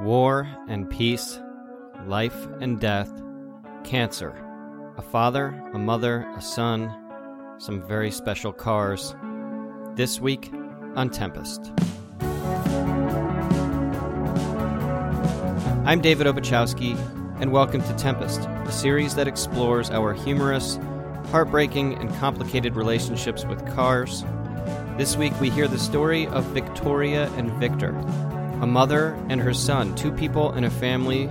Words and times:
War 0.00 0.48
and 0.68 0.88
peace, 0.88 1.40
life 2.06 2.46
and 2.60 2.78
death, 2.78 3.10
cancer, 3.82 4.32
a 4.96 5.02
father, 5.02 5.60
a 5.74 5.78
mother, 5.78 6.24
a 6.36 6.40
son, 6.40 6.94
some 7.58 7.82
very 7.82 8.12
special 8.12 8.52
cars. 8.52 9.16
This 9.96 10.20
week 10.20 10.52
on 10.94 11.10
Tempest. 11.10 11.72
I'm 15.84 16.00
David 16.00 16.28
Obuchowski, 16.28 16.96
and 17.40 17.50
welcome 17.50 17.82
to 17.82 17.92
Tempest, 17.94 18.42
a 18.42 18.70
series 18.70 19.16
that 19.16 19.26
explores 19.26 19.90
our 19.90 20.14
humorous, 20.14 20.78
heartbreaking, 21.32 21.94
and 21.94 22.14
complicated 22.20 22.76
relationships 22.76 23.44
with 23.44 23.66
cars. 23.74 24.24
This 24.96 25.16
week 25.16 25.32
we 25.40 25.50
hear 25.50 25.66
the 25.66 25.78
story 25.78 26.28
of 26.28 26.44
Victoria 26.46 27.28
and 27.36 27.50
Victor, 27.54 28.00
a 28.60 28.66
mother 28.66 29.16
and 29.28 29.40
her 29.40 29.54
son, 29.54 29.94
two 29.94 30.10
people 30.10 30.52
in 30.54 30.64
a 30.64 30.70
family 30.70 31.26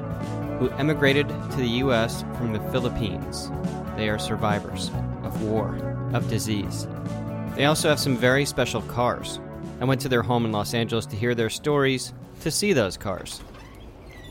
who 0.60 0.70
emigrated 0.72 1.28
to 1.28 1.58
the 1.58 1.68
U.S. 1.84 2.24
from 2.38 2.54
the 2.54 2.60
Philippines. 2.72 3.52
They 3.96 4.10
are 4.10 4.18
survivors 4.18 4.90
of 5.24 5.42
war, 5.44 5.76
of 6.14 6.30
disease. 6.30 6.88
They 7.56 7.66
also 7.66 7.90
have 7.90 8.00
some 8.00 8.16
very 8.16 8.46
special 8.46 8.82
cars. 8.84 9.40
I 9.82 9.86
went 9.86 10.02
to 10.02 10.10
their 10.10 10.24
home 10.24 10.46
in 10.46 10.52
Los 10.52 10.74
Angeles 10.74 11.06
to 11.08 11.16
hear 11.16 11.36
their 11.36 11.50
stories, 11.50 12.14
to 12.42 12.50
see 12.50 12.74
those 12.74 12.98
cars. 12.98 13.42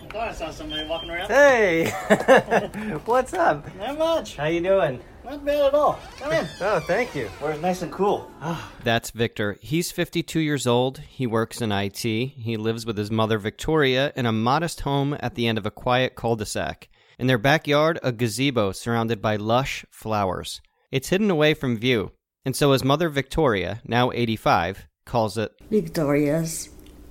I 0.03 0.09
thought 0.09 0.28
I 0.28 0.33
saw 0.33 0.51
somebody 0.51 0.87
walking 0.89 1.11
around. 1.11 1.28
Hey, 1.28 1.91
what's 3.05 3.34
up? 3.34 3.67
Not 3.77 3.98
much. 3.98 4.37
How 4.37 4.47
you 4.47 4.61
doing? 4.61 5.01
Not 5.27 5.45
bad 5.45 5.66
at 5.66 5.75
all. 5.75 5.98
Come 6.19 6.33
in. 6.33 6.47
Oh, 6.61 6.79
thank 6.79 7.16
you. 7.16 7.29
We're 7.43 7.57
nice 7.57 7.83
and 7.83 7.91
cool. 7.93 8.30
Ah. 8.41 8.73
That's 8.84 9.11
Victor. 9.11 9.59
He's 9.61 9.91
52 9.91 10.39
years 10.39 10.67
old. 10.69 10.98
He 10.98 11.27
works 11.27 11.61
in 11.61 11.73
IT. 11.73 11.98
He 11.98 12.57
lives 12.57 12.87
with 12.87 12.97
his 12.97 13.11
mother, 13.11 13.39
Victoria, 13.39 14.12
in 14.15 14.25
a 14.25 14.33
modest 14.33 14.83
home 14.83 15.17
at 15.19 15.34
the 15.34 15.48
end 15.48 15.59
of 15.59 15.67
a 15.67 15.70
quiet 15.73 16.15
cul 16.15 16.37
de 16.37 16.47
sac. 16.47 16.89
In 17.19 17.27
their 17.27 17.39
backyard, 17.39 17.98
a 18.05 18.12
gazebo 18.12 18.70
surrounded 18.70 19.20
by 19.20 19.34
lush 19.34 19.84
flowers. 19.91 20.61
It's 20.92 21.09
hidden 21.09 21.31
away 21.31 21.55
from 21.55 21.77
view, 21.77 22.12
and 22.45 22.55
so 22.55 22.70
his 22.70 22.84
mother, 22.84 23.09
Victoria, 23.09 23.81
now 23.84 24.12
85, 24.12 24.87
calls 25.05 25.37
it. 25.37 25.53
Victoria's 25.70 26.69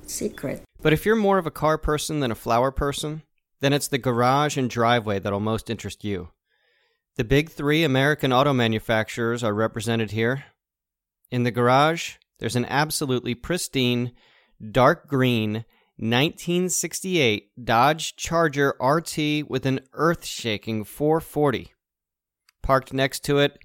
Secret. 0.07 0.61
But 0.81 0.93
if 0.93 1.05
you're 1.05 1.15
more 1.15 1.37
of 1.37 1.47
a 1.47 1.51
car 1.51 1.77
person 1.77 2.19
than 2.19 2.31
a 2.31 2.35
flower 2.35 2.71
person, 2.71 3.23
then 3.59 3.73
it's 3.73 3.87
the 3.87 3.97
garage 3.97 4.57
and 4.57 4.69
driveway 4.69 5.19
that'll 5.19 5.39
most 5.39 5.69
interest 5.69 6.03
you. 6.03 6.29
The 7.17 7.23
big 7.23 7.49
three 7.49 7.85
American 7.85 8.33
auto 8.33 8.51
manufacturers 8.51 9.41
are 9.41 9.53
represented 9.53 10.11
here. 10.11 10.43
In 11.31 11.43
the 11.43 11.51
garage, 11.51 12.15
there's 12.39 12.57
an 12.57 12.65
absolutely 12.65 13.33
pristine, 13.33 14.11
dark 14.71 15.07
green 15.07 15.63
1968 15.97 17.51
Dodge 17.63 18.17
Charger 18.17 18.75
RT 18.81 19.47
with 19.47 19.65
an 19.65 19.79
earth 19.93 20.25
shaking 20.25 20.83
440. 20.83 21.71
Parked 22.61 22.91
next 22.91 23.23
to 23.23 23.39
it, 23.39 23.59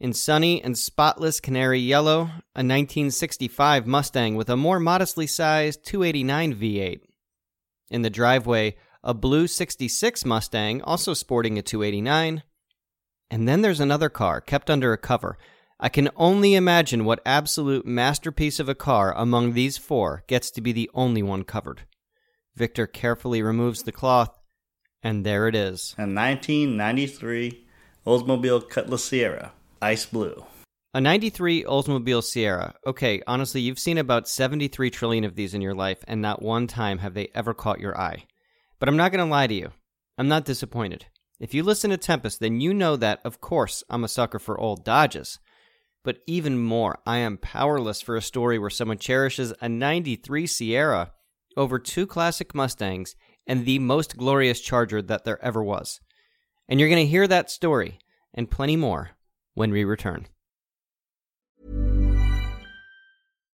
in 0.00 0.14
sunny 0.14 0.62
and 0.64 0.78
spotless 0.78 1.38
canary 1.38 1.80
yellow, 1.80 2.20
a 2.54 2.64
1965 2.64 3.86
Mustang 3.86 4.36
with 4.36 4.48
a 4.48 4.56
more 4.56 4.80
modestly 4.80 5.26
sized 5.26 5.84
289 5.84 6.54
V8. 6.54 7.00
In 7.90 8.00
the 8.00 8.08
driveway, 8.08 8.74
a 9.04 9.12
blue 9.12 9.46
66 9.46 10.24
Mustang, 10.24 10.80
also 10.80 11.12
sporting 11.12 11.58
a 11.58 11.62
289. 11.62 12.42
And 13.30 13.48
then 13.48 13.62
there's 13.62 13.80
another 13.80 14.08
car 14.08 14.40
kept 14.40 14.70
under 14.70 14.92
a 14.92 14.98
cover. 14.98 15.38
I 15.78 15.88
can 15.88 16.08
only 16.16 16.54
imagine 16.54 17.04
what 17.04 17.20
absolute 17.26 17.84
masterpiece 17.84 18.58
of 18.58 18.68
a 18.68 18.74
car 18.74 19.12
among 19.16 19.52
these 19.52 19.76
four 19.76 20.24
gets 20.26 20.50
to 20.52 20.60
be 20.60 20.72
the 20.72 20.90
only 20.94 21.22
one 21.22 21.44
covered. 21.44 21.82
Victor 22.54 22.86
carefully 22.86 23.42
removes 23.42 23.82
the 23.82 23.92
cloth, 23.92 24.38
and 25.02 25.26
there 25.26 25.48
it 25.48 25.54
is. 25.54 25.94
A 25.98 26.02
1993 26.02 27.66
Oldsmobile 28.06 28.68
Cutlass 28.70 29.10
Ciera, 29.10 29.50
ice 29.82 30.06
blue. 30.06 30.46
A 30.94 31.00
93 31.00 31.64
Oldsmobile 31.64 32.22
Ciera. 32.22 32.74
Okay, 32.86 33.20
honestly, 33.26 33.60
you've 33.60 33.78
seen 33.78 33.98
about 33.98 34.28
73 34.28 34.88
trillion 34.88 35.24
of 35.24 35.34
these 35.34 35.52
in 35.52 35.60
your 35.60 35.74
life, 35.74 36.02
and 36.08 36.22
not 36.22 36.40
one 36.40 36.66
time 36.66 36.98
have 36.98 37.12
they 37.12 37.28
ever 37.34 37.52
caught 37.52 37.80
your 37.80 37.98
eye. 38.00 38.24
But 38.78 38.88
I'm 38.88 38.96
not 38.96 39.12
going 39.12 39.22
to 39.22 39.30
lie 39.30 39.46
to 39.46 39.54
you. 39.54 39.72
I'm 40.16 40.28
not 40.28 40.46
disappointed. 40.46 41.04
If 41.38 41.52
you 41.52 41.62
listen 41.62 41.90
to 41.90 41.98
Tempest, 41.98 42.40
then 42.40 42.62
you 42.62 42.72
know 42.72 42.96
that, 42.96 43.20
of 43.22 43.42
course, 43.42 43.84
I'm 43.90 44.04
a 44.04 44.08
sucker 44.08 44.38
for 44.38 44.58
old 44.58 44.84
Dodges. 44.84 45.38
But 46.02 46.18
even 46.26 46.58
more, 46.58 46.98
I 47.04 47.18
am 47.18 47.36
powerless 47.36 48.00
for 48.00 48.16
a 48.16 48.22
story 48.22 48.58
where 48.58 48.70
someone 48.70 48.96
cherishes 48.96 49.52
a 49.60 49.68
93 49.68 50.46
Ciera 50.46 51.10
over 51.54 51.78
two 51.78 52.06
classic 52.06 52.54
Mustangs 52.54 53.16
and 53.46 53.66
the 53.66 53.78
most 53.78 54.16
glorious 54.16 54.60
Charger 54.60 55.02
that 55.02 55.24
there 55.24 55.42
ever 55.44 55.62
was. 55.62 56.00
And 56.68 56.80
you're 56.80 56.88
going 56.88 57.04
to 57.04 57.10
hear 57.10 57.28
that 57.28 57.50
story 57.50 57.98
and 58.32 58.50
plenty 58.50 58.76
more 58.76 59.10
when 59.54 59.70
we 59.70 59.84
return. 59.84 60.28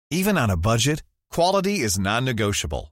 Even 0.10 0.38
on 0.38 0.50
a 0.50 0.58
budget, 0.58 1.04
quality 1.30 1.82
is 1.82 2.00
non-negotiable. 2.00 2.92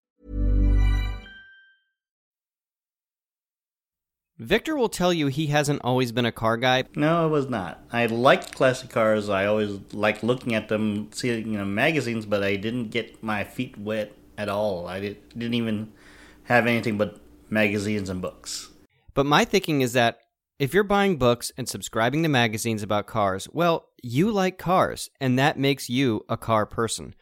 Victor 4.41 4.75
will 4.75 4.89
tell 4.89 5.13
you 5.13 5.27
he 5.27 5.47
hasn't 5.47 5.81
always 5.83 6.11
been 6.11 6.25
a 6.25 6.31
car 6.31 6.57
guy, 6.57 6.85
No, 6.95 7.27
it 7.27 7.29
was 7.29 7.47
not. 7.47 7.83
I 7.91 8.07
liked 8.07 8.55
classic 8.55 8.89
cars. 8.89 9.29
I 9.29 9.45
always 9.45 9.79
liked 9.93 10.23
looking 10.23 10.55
at 10.55 10.67
them, 10.67 11.09
seeing 11.13 11.51
them 11.51 11.61
in 11.61 11.75
magazines, 11.75 12.25
but 12.25 12.41
I 12.41 12.55
didn't 12.55 12.89
get 12.89 13.21
my 13.21 13.43
feet 13.43 13.77
wet 13.77 14.13
at 14.39 14.49
all. 14.49 14.87
I 14.87 14.99
did, 14.99 15.29
didn't 15.37 15.53
even 15.53 15.93
have 16.45 16.65
anything 16.65 16.97
but 16.97 17.19
magazines 17.51 18.09
and 18.09 18.19
books. 18.19 18.71
but 19.13 19.27
my 19.27 19.45
thinking 19.45 19.81
is 19.81 19.93
that 19.93 20.17
if 20.57 20.73
you're 20.73 20.83
buying 20.83 21.17
books 21.17 21.51
and 21.55 21.69
subscribing 21.69 22.23
to 22.23 22.29
magazines 22.29 22.81
about 22.81 23.05
cars, 23.05 23.47
well, 23.53 23.89
you 24.01 24.31
like 24.31 24.57
cars, 24.57 25.11
and 25.19 25.37
that 25.37 25.59
makes 25.59 25.87
you 25.87 26.25
a 26.27 26.35
car 26.35 26.65
person. 26.65 27.13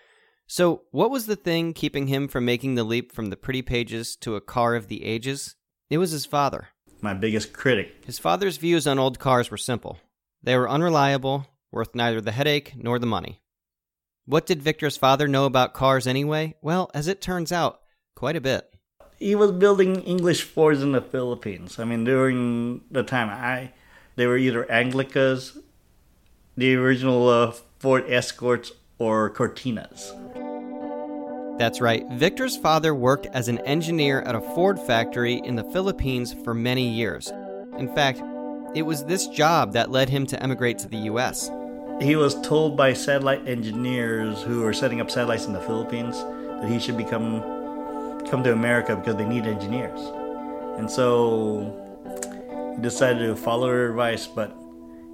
So, 0.48 0.84
what 0.92 1.12
was 1.12 1.26
the 1.26 1.36
thing 1.36 1.74
keeping 1.74 2.08
him 2.08 2.30
from 2.30 2.46
making 2.46 2.76
the 2.76 2.86
leap 2.86 3.12
from 3.12 3.26
the 3.30 3.36
pretty 3.36 3.62
pages 3.62 4.16
to 4.22 4.38
a 4.38 4.42
car 4.42 4.76
of 4.76 4.88
the 4.88 5.04
ages? 5.04 5.58
It 5.90 5.98
was 5.98 6.12
his 6.12 6.26
father. 6.26 6.70
My 7.02 7.14
biggest 7.14 7.54
critic. 7.54 8.04
His 8.06 8.20
father's 8.20 8.58
views 8.58 8.86
on 8.86 9.00
old 9.00 9.20
cars 9.20 9.50
were 9.50 9.58
simple. 9.58 10.00
They 10.44 10.58
were 10.58 10.70
unreliable, 10.70 11.48
worth 11.72 11.96
neither 11.96 12.22
the 12.22 12.32
headache 12.32 12.74
nor 12.76 13.00
the 13.00 13.06
money. 13.06 13.42
What 14.26 14.46
did 14.46 14.62
Victor's 14.62 14.98
father 14.98 15.28
know 15.28 15.46
about 15.46 15.74
cars 15.74 16.06
anyway? 16.06 16.56
Well, 16.62 16.92
as 16.94 17.08
it 17.08 17.22
turns 17.22 17.52
out, 17.52 17.82
quite 18.16 18.36
a 18.36 18.42
bit. 18.42 18.74
He 19.18 19.36
was 19.36 19.52
building 19.52 20.02
English 20.04 20.44
Fords 20.44 20.82
in 20.82 20.92
the 20.92 21.02
Philippines. 21.02 21.80
I 21.80 21.84
mean, 21.84 22.04
during 22.04 22.82
the 22.92 23.04
time, 23.04 23.30
I 23.30 23.72
they 24.16 24.28
were 24.28 24.38
either 24.38 24.66
Anglias, 24.66 25.58
the 26.58 26.76
original 26.76 27.28
uh, 27.30 27.54
Ford 27.80 28.06
Escorts, 28.08 28.72
or 28.98 29.30
Cortinas. 29.30 30.49
That's 31.60 31.82
right. 31.82 32.08
Victor's 32.12 32.56
father 32.56 32.96
worked 32.96 33.26
as 33.34 33.50
an 33.50 33.60
engineer 33.60 34.22
at 34.22 34.34
a 34.34 34.40
Ford 34.40 34.80
factory 34.80 35.42
in 35.44 35.58
the 35.58 35.64
Philippines 35.66 36.34
for 36.46 36.54
many 36.54 36.88
years. 36.88 37.34
In 37.78 37.94
fact, 37.94 38.24
it 38.76 38.84
was 38.84 39.04
this 39.04 39.28
job 39.28 39.74
that 39.74 39.92
led 39.92 40.08
him 40.08 40.26
to 40.28 40.42
emigrate 40.42 40.78
to 40.80 40.88
the 40.88 41.00
US. 41.12 41.52
He 42.00 42.16
was 42.16 42.40
told 42.44 42.78
by 42.78 42.94
satellite 42.94 43.46
engineers 43.46 44.42
who 44.42 44.62
were 44.62 44.72
setting 44.72 45.02
up 45.02 45.12
satellites 45.12 45.48
in 45.48 45.54
the 45.54 45.60
Philippines 45.60 46.16
that 46.62 46.70
he 46.70 46.80
should 46.80 46.96
become 46.96 47.42
come 48.30 48.42
to 48.44 48.54
America 48.54 48.96
because 48.96 49.18
they 49.18 49.26
need 49.26 49.46
engineers. 49.46 50.00
And 50.78 50.90
so 50.90 51.76
he 52.74 52.82
decided 52.82 53.28
to 53.28 53.36
follow 53.36 53.68
her 53.68 53.90
advice, 53.90 54.28
but 54.28 54.56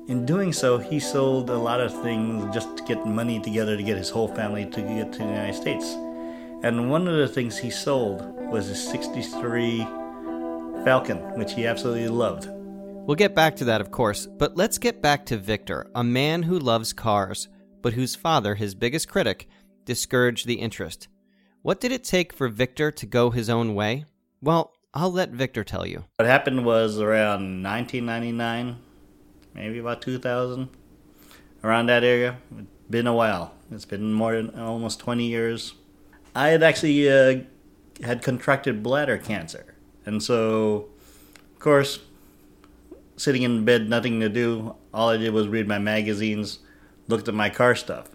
in 0.07 0.27
doing 0.27 0.53
so, 0.53 0.77
he 0.77 0.99
sold 0.99 1.49
a 1.49 1.57
lot 1.57 1.81
of 1.81 1.91
things 2.03 2.53
just 2.53 2.77
to 2.77 2.83
get 2.83 3.03
money 3.03 3.39
together 3.39 3.75
to 3.75 3.81
get 3.81 3.97
his 3.97 4.11
whole 4.11 4.27
family 4.27 4.65
to 4.65 4.81
get 4.81 5.11
to 5.13 5.17
the 5.17 5.25
United 5.25 5.55
States. 5.55 5.95
And 6.65 6.89
one 6.89 7.07
of 7.07 7.15
the 7.15 7.27
things 7.27 7.59
he 7.59 7.69
sold 7.69 8.23
was 8.49 8.65
his 8.65 8.83
63 8.89 9.83
Falcon, 10.83 11.19
which 11.37 11.53
he 11.53 11.67
absolutely 11.67 12.07
loved. 12.07 12.47
We'll 12.49 13.13
get 13.13 13.35
back 13.35 13.55
to 13.57 13.65
that, 13.65 13.81
of 13.81 13.91
course, 13.91 14.25
but 14.25 14.57
let's 14.57 14.79
get 14.79 14.99
back 14.99 15.27
to 15.27 15.37
Victor, 15.37 15.91
a 15.93 16.03
man 16.03 16.41
who 16.41 16.57
loves 16.57 16.91
cars, 16.91 17.49
but 17.83 17.93
whose 17.93 18.15
father, 18.15 18.55
his 18.55 18.73
biggest 18.73 19.07
critic, 19.07 19.47
discouraged 19.85 20.47
the 20.47 20.55
interest. 20.55 21.07
What 21.61 21.79
did 21.79 21.91
it 21.91 22.03
take 22.03 22.33
for 22.33 22.47
Victor 22.47 22.89
to 22.93 23.05
go 23.05 23.29
his 23.29 23.47
own 23.47 23.75
way? 23.75 24.05
Well, 24.41 24.73
I'll 24.91 25.11
let 25.11 25.29
Victor 25.29 25.63
tell 25.63 25.85
you. 25.85 26.05
What 26.15 26.27
happened 26.27 26.65
was 26.65 26.97
around 26.99 27.61
1999, 27.61 28.77
maybe 29.53 29.77
about 29.77 30.01
2000, 30.01 30.69
around 31.63 31.85
that 31.85 32.03
area. 32.03 32.37
It's 32.57 32.89
been 32.89 33.05
a 33.05 33.13
while. 33.13 33.53
It's 33.69 33.85
been 33.85 34.11
more 34.11 34.35
than 34.35 34.59
almost 34.59 34.99
20 34.99 35.27
years. 35.27 35.75
I 36.35 36.49
had 36.49 36.63
actually 36.63 37.09
uh, 37.09 37.43
had 38.03 38.21
contracted 38.21 38.83
bladder 38.83 39.17
cancer, 39.17 39.73
and 40.05 40.21
so, 40.21 40.89
of 41.53 41.59
course, 41.59 41.99
sitting 43.15 43.43
in 43.43 43.63
bed, 43.63 43.89
nothing 43.89 44.19
to 44.19 44.27
do. 44.27 44.75
All 44.93 45.09
I 45.09 45.17
did 45.17 45.33
was 45.33 45.47
read 45.47 45.67
my 45.67 45.79
magazines, 45.79 46.59
looked 47.07 47.29
at 47.29 47.33
my 47.33 47.49
car 47.49 47.73
stuff. 47.73 48.09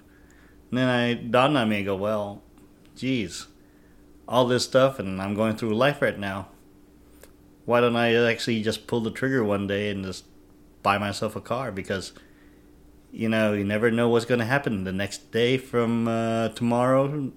And 0.70 0.78
then 0.78 0.88
I 0.88 1.14
dawned 1.14 1.56
on 1.56 1.68
me, 1.68 1.82
go, 1.82 1.96
well, 1.96 2.42
geez, 2.94 3.46
all 4.28 4.46
this 4.46 4.64
stuff, 4.64 4.98
and 4.98 5.20
I'm 5.20 5.34
going 5.34 5.56
through 5.56 5.74
life 5.74 6.02
right 6.02 6.18
now. 6.18 6.48
Why 7.64 7.80
don't 7.80 7.96
I 7.96 8.14
actually 8.14 8.62
just 8.62 8.86
pull 8.86 9.00
the 9.00 9.10
trigger 9.10 9.42
one 9.42 9.66
day 9.66 9.90
and 9.90 10.04
just 10.04 10.24
buy 10.82 10.98
myself 10.98 11.36
a 11.36 11.40
car? 11.40 11.72
Because, 11.72 12.12
you 13.10 13.28
know, 13.28 13.52
you 13.52 13.64
never 13.64 13.90
know 13.90 14.08
what's 14.08 14.24
going 14.24 14.40
to 14.40 14.46
happen 14.46 14.84
the 14.84 14.92
next 14.92 15.32
day 15.32 15.56
from 15.56 16.06
uh, 16.06 16.50
tomorrow 16.50 17.32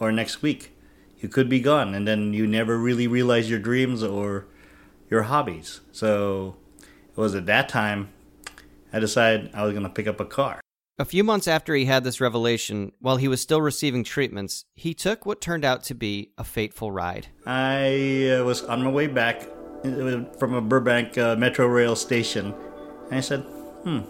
or 0.00 0.12
next 0.12 0.42
week. 0.42 0.72
You 1.20 1.28
could 1.28 1.48
be 1.48 1.60
gone, 1.60 1.94
and 1.94 2.06
then 2.06 2.32
you 2.32 2.46
never 2.46 2.78
really 2.78 3.08
realize 3.08 3.50
your 3.50 3.58
dreams 3.58 4.02
or 4.02 4.46
your 5.10 5.22
hobbies. 5.24 5.80
So 5.90 6.56
it 7.10 7.16
was 7.16 7.34
at 7.34 7.46
that 7.46 7.68
time 7.68 8.10
I 8.92 9.00
decided 9.00 9.50
I 9.54 9.64
was 9.64 9.72
going 9.72 9.82
to 9.82 9.90
pick 9.90 10.06
up 10.06 10.20
a 10.20 10.24
car. 10.24 10.60
A 11.00 11.04
few 11.04 11.22
months 11.22 11.46
after 11.46 11.74
he 11.74 11.84
had 11.84 12.02
this 12.02 12.20
revelation, 12.20 12.92
while 12.98 13.18
he 13.18 13.28
was 13.28 13.40
still 13.40 13.60
receiving 13.60 14.02
treatments, 14.02 14.64
he 14.74 14.94
took 14.94 15.24
what 15.24 15.40
turned 15.40 15.64
out 15.64 15.84
to 15.84 15.94
be 15.94 16.32
a 16.36 16.42
fateful 16.42 16.90
ride. 16.90 17.28
I 17.46 18.30
uh, 18.30 18.44
was 18.44 18.64
on 18.64 18.82
my 18.82 18.90
way 18.90 19.06
back 19.06 19.48
uh, 19.84 20.24
from 20.38 20.54
a 20.54 20.60
Burbank 20.60 21.16
uh, 21.16 21.36
Metro 21.36 21.66
Rail 21.66 21.94
station, 21.94 22.52
and 23.10 23.14
I 23.18 23.20
said, 23.20 23.40
"Hmm, 23.84 24.00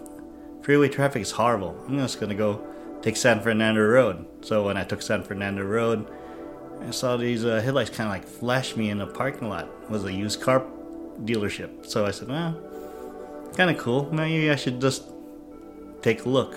freeway 0.63 0.89
traffic 0.89 1.21
is 1.21 1.29
horrible. 1.29 1.77
I'm 1.87 1.99
just 1.99 2.19
gonna 2.19 2.33
go 2.33 2.65
take 3.01 3.15
San 3.15 3.41
Fernando 3.41 3.81
Road." 3.81 4.25
So 4.41 4.65
when 4.65 4.77
I 4.77 4.83
took 4.83 5.01
San 5.01 5.23
Fernando 5.23 5.63
Road, 5.63 6.07
I 6.87 6.91
saw 6.91 7.17
these 7.17 7.45
uh, 7.45 7.61
headlights 7.61 7.89
kind 7.89 8.07
of 8.07 8.13
like 8.13 8.27
flash 8.27 8.75
me 8.75 8.89
in 8.89 8.97
the 8.97 9.07
parking 9.07 9.49
lot. 9.49 9.67
It 9.83 9.89
was 9.89 10.05
a 10.05 10.13
used 10.13 10.41
car 10.41 10.65
dealership. 11.23 11.85
So 11.85 12.05
I 12.05 12.11
said, 12.11 12.29
"Well, 12.29 12.57
kind 13.55 13.69
of 13.69 13.77
cool. 13.77 14.11
Maybe 14.13 14.49
I 14.49 14.55
should 14.55 14.79
just 14.81 15.03
take 16.01 16.25
a 16.25 16.29
look." 16.29 16.55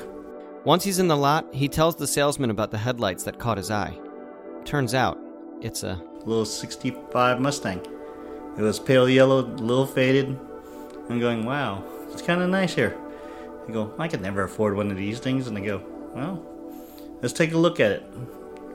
Once 0.64 0.84
he's 0.84 1.00
in 1.00 1.08
the 1.08 1.16
lot, 1.16 1.52
he 1.52 1.66
tells 1.66 1.96
the 1.96 2.06
salesman 2.06 2.50
about 2.50 2.70
the 2.70 2.78
headlights 2.78 3.24
that 3.24 3.38
caught 3.38 3.56
his 3.56 3.70
eye. 3.70 3.98
Turns 4.64 4.94
out, 4.94 5.18
it's 5.60 5.82
a 5.82 6.00
little 6.24 6.44
65 6.44 7.40
Mustang. 7.40 7.80
It 8.56 8.62
was 8.62 8.78
pale 8.78 9.08
yellow, 9.08 9.40
a 9.40 9.50
little 9.58 9.86
faded. 9.86 10.38
I'm 11.08 11.18
going, 11.18 11.44
wow, 11.44 11.82
it's 12.12 12.22
kind 12.22 12.40
of 12.40 12.48
nice 12.48 12.74
here. 12.74 12.96
I 13.68 13.72
go, 13.72 13.92
I 13.98 14.06
could 14.06 14.20
never 14.20 14.44
afford 14.44 14.76
one 14.76 14.90
of 14.90 14.96
these 14.96 15.18
things. 15.18 15.48
And 15.48 15.58
I 15.58 15.62
go, 15.62 15.82
well, 16.14 16.44
let's 17.20 17.32
take 17.32 17.52
a 17.52 17.58
look 17.58 17.80
at 17.80 17.92
it. 17.92 18.02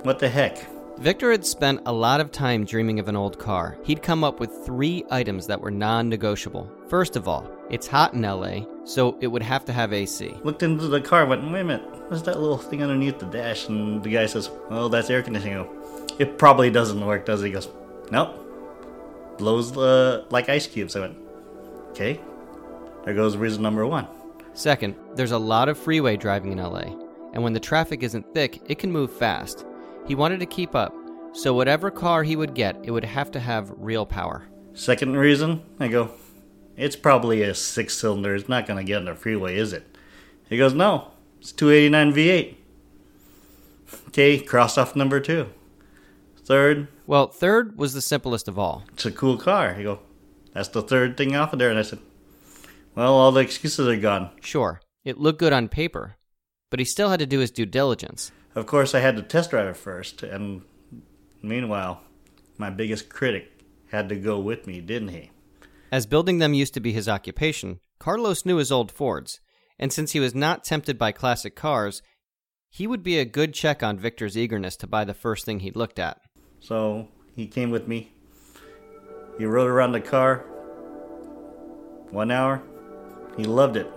What 0.03 0.19
the 0.19 0.29
heck? 0.29 0.65
Victor 0.99 1.29
had 1.29 1.45
spent 1.45 1.81
a 1.85 1.93
lot 1.93 2.19
of 2.19 2.31
time 2.31 2.65
dreaming 2.65 2.99
of 2.99 3.07
an 3.07 3.15
old 3.15 3.37
car. 3.37 3.77
He'd 3.83 4.01
come 4.01 4.23
up 4.23 4.39
with 4.39 4.65
three 4.65 5.05
items 5.11 5.45
that 5.45 5.61
were 5.61 5.69
non 5.69 6.09
negotiable. 6.09 6.71
First 6.87 7.15
of 7.15 7.27
all, 7.27 7.47
it's 7.69 7.85
hot 7.85 8.13
in 8.13 8.23
LA, 8.23 8.61
so 8.83 9.17
it 9.21 9.27
would 9.27 9.43
have 9.43 9.63
to 9.65 9.73
have 9.73 9.93
AC. 9.93 10.35
Looked 10.43 10.63
into 10.63 10.87
the 10.87 10.99
car, 10.99 11.25
went, 11.25 11.43
wait 11.51 11.59
a 11.59 11.63
minute, 11.63 12.09
what's 12.09 12.23
that 12.23 12.39
little 12.39 12.57
thing 12.57 12.81
underneath 12.81 13.19
the 13.19 13.27
dash? 13.27 13.67
And 13.67 14.01
the 14.01 14.09
guy 14.09 14.25
says, 14.25 14.49
well, 14.69 14.89
that's 14.89 15.09
air 15.09 15.21
conditioning. 15.21 15.55
Go, 15.55 16.07
it 16.17 16.39
probably 16.39 16.71
doesn't 16.71 17.05
work, 17.05 17.25
does 17.25 17.43
it? 17.43 17.47
He 17.47 17.51
goes, 17.51 17.69
nope. 18.09 18.43
Blows 19.37 19.71
the, 19.71 20.25
like 20.31 20.49
ice 20.49 20.65
cubes. 20.65 20.95
I 20.95 21.01
went, 21.01 21.17
okay. 21.89 22.19
There 23.03 23.13
goes 23.13 23.37
reason 23.37 23.61
number 23.61 23.85
one. 23.85 24.07
Second, 24.53 24.95
there's 25.13 25.31
a 25.31 25.37
lot 25.37 25.69
of 25.69 25.77
freeway 25.77 26.17
driving 26.17 26.51
in 26.53 26.57
LA, 26.57 26.85
and 27.33 27.43
when 27.43 27.53
the 27.53 27.59
traffic 27.59 28.03
isn't 28.03 28.33
thick, 28.33 28.61
it 28.67 28.79
can 28.79 28.91
move 28.91 29.11
fast. 29.11 29.65
He 30.07 30.15
wanted 30.15 30.39
to 30.39 30.45
keep 30.45 30.75
up, 30.75 30.93
so 31.33 31.53
whatever 31.53 31.91
car 31.91 32.23
he 32.23 32.35
would 32.35 32.53
get, 32.53 32.77
it 32.83 32.91
would 32.91 33.03
have 33.05 33.31
to 33.31 33.39
have 33.39 33.71
real 33.77 34.05
power. 34.05 34.47
Second 34.73 35.17
reason, 35.17 35.61
I 35.79 35.87
go, 35.87 36.11
it's 36.75 36.95
probably 36.95 37.41
a 37.43 37.53
six 37.55 37.95
cylinder. 37.97 38.35
It's 38.35 38.47
not 38.49 38.67
going 38.67 38.77
to 38.77 38.83
get 38.83 38.97
on 38.97 39.05
the 39.05 39.15
freeway, 39.15 39.57
is 39.57 39.73
it? 39.73 39.97
He 40.49 40.57
goes, 40.57 40.73
no, 40.73 41.11
it's 41.39 41.51
289 41.51 42.13
V8. 42.13 42.55
Okay, 44.09 44.39
cross 44.39 44.77
off 44.77 44.95
number 44.95 45.19
two. 45.19 45.49
Third, 46.45 46.87
Well, 47.05 47.27
third 47.27 47.77
was 47.77 47.93
the 47.93 48.01
simplest 48.01 48.47
of 48.47 48.57
all. 48.57 48.83
it's 48.93 49.05
a 49.05 49.11
cool 49.11 49.37
car. 49.37 49.73
He 49.73 49.83
go, 49.83 49.99
that's 50.53 50.69
the 50.69 50.81
third 50.81 51.17
thing 51.17 51.35
off 51.35 51.53
of 51.53 51.59
there. 51.59 51.69
And 51.69 51.79
I 51.79 51.81
said, 51.81 51.99
well, 52.95 53.13
all 53.13 53.31
the 53.31 53.41
excuses 53.41 53.87
are 53.87 53.97
gone. 53.97 54.29
Sure, 54.41 54.79
it 55.03 55.17
looked 55.19 55.39
good 55.39 55.53
on 55.53 55.67
paper, 55.67 56.15
but 56.69 56.79
he 56.79 56.85
still 56.85 57.09
had 57.09 57.19
to 57.19 57.25
do 57.25 57.39
his 57.39 57.51
due 57.51 57.65
diligence. 57.65 58.31
Of 58.55 58.65
course, 58.65 58.95
I 58.95 58.99
had 58.99 59.15
to 59.17 59.21
test 59.21 59.51
drive 59.51 59.67
it 59.67 59.77
first, 59.77 60.23
and 60.23 60.61
meanwhile, 61.41 62.01
my 62.57 62.69
biggest 62.69 63.09
critic 63.09 63.51
had 63.91 64.09
to 64.09 64.15
go 64.15 64.39
with 64.39 64.67
me, 64.67 64.81
didn't 64.81 65.09
he? 65.09 65.31
As 65.91 66.05
building 66.05 66.39
them 66.39 66.53
used 66.53 66.73
to 66.73 66.79
be 66.79 66.91
his 66.91 67.07
occupation, 67.07 67.79
Carlos 67.99 68.45
knew 68.45 68.57
his 68.57 68.71
old 68.71 68.91
Fords, 68.91 69.39
and 69.79 69.93
since 69.93 70.11
he 70.11 70.19
was 70.19 70.35
not 70.35 70.63
tempted 70.63 70.97
by 70.97 71.11
classic 71.11 71.55
cars, 71.55 72.01
he 72.69 72.87
would 72.87 73.03
be 73.03 73.17
a 73.17 73.25
good 73.25 73.53
check 73.53 73.81
on 73.81 73.97
Victor's 73.97 74.37
eagerness 74.37 74.75
to 74.77 74.87
buy 74.87 75.05
the 75.05 75.13
first 75.13 75.45
thing 75.45 75.61
he 75.61 75.71
looked 75.71 75.99
at. 75.99 76.19
So 76.59 77.07
he 77.35 77.47
came 77.47 77.69
with 77.69 77.87
me. 77.87 78.11
He 79.37 79.45
rode 79.45 79.69
around 79.69 79.93
the 79.93 80.01
car. 80.01 80.39
One 82.09 82.31
hour. 82.31 82.61
He 83.37 83.43
loved 83.43 83.77
it. 83.77 83.89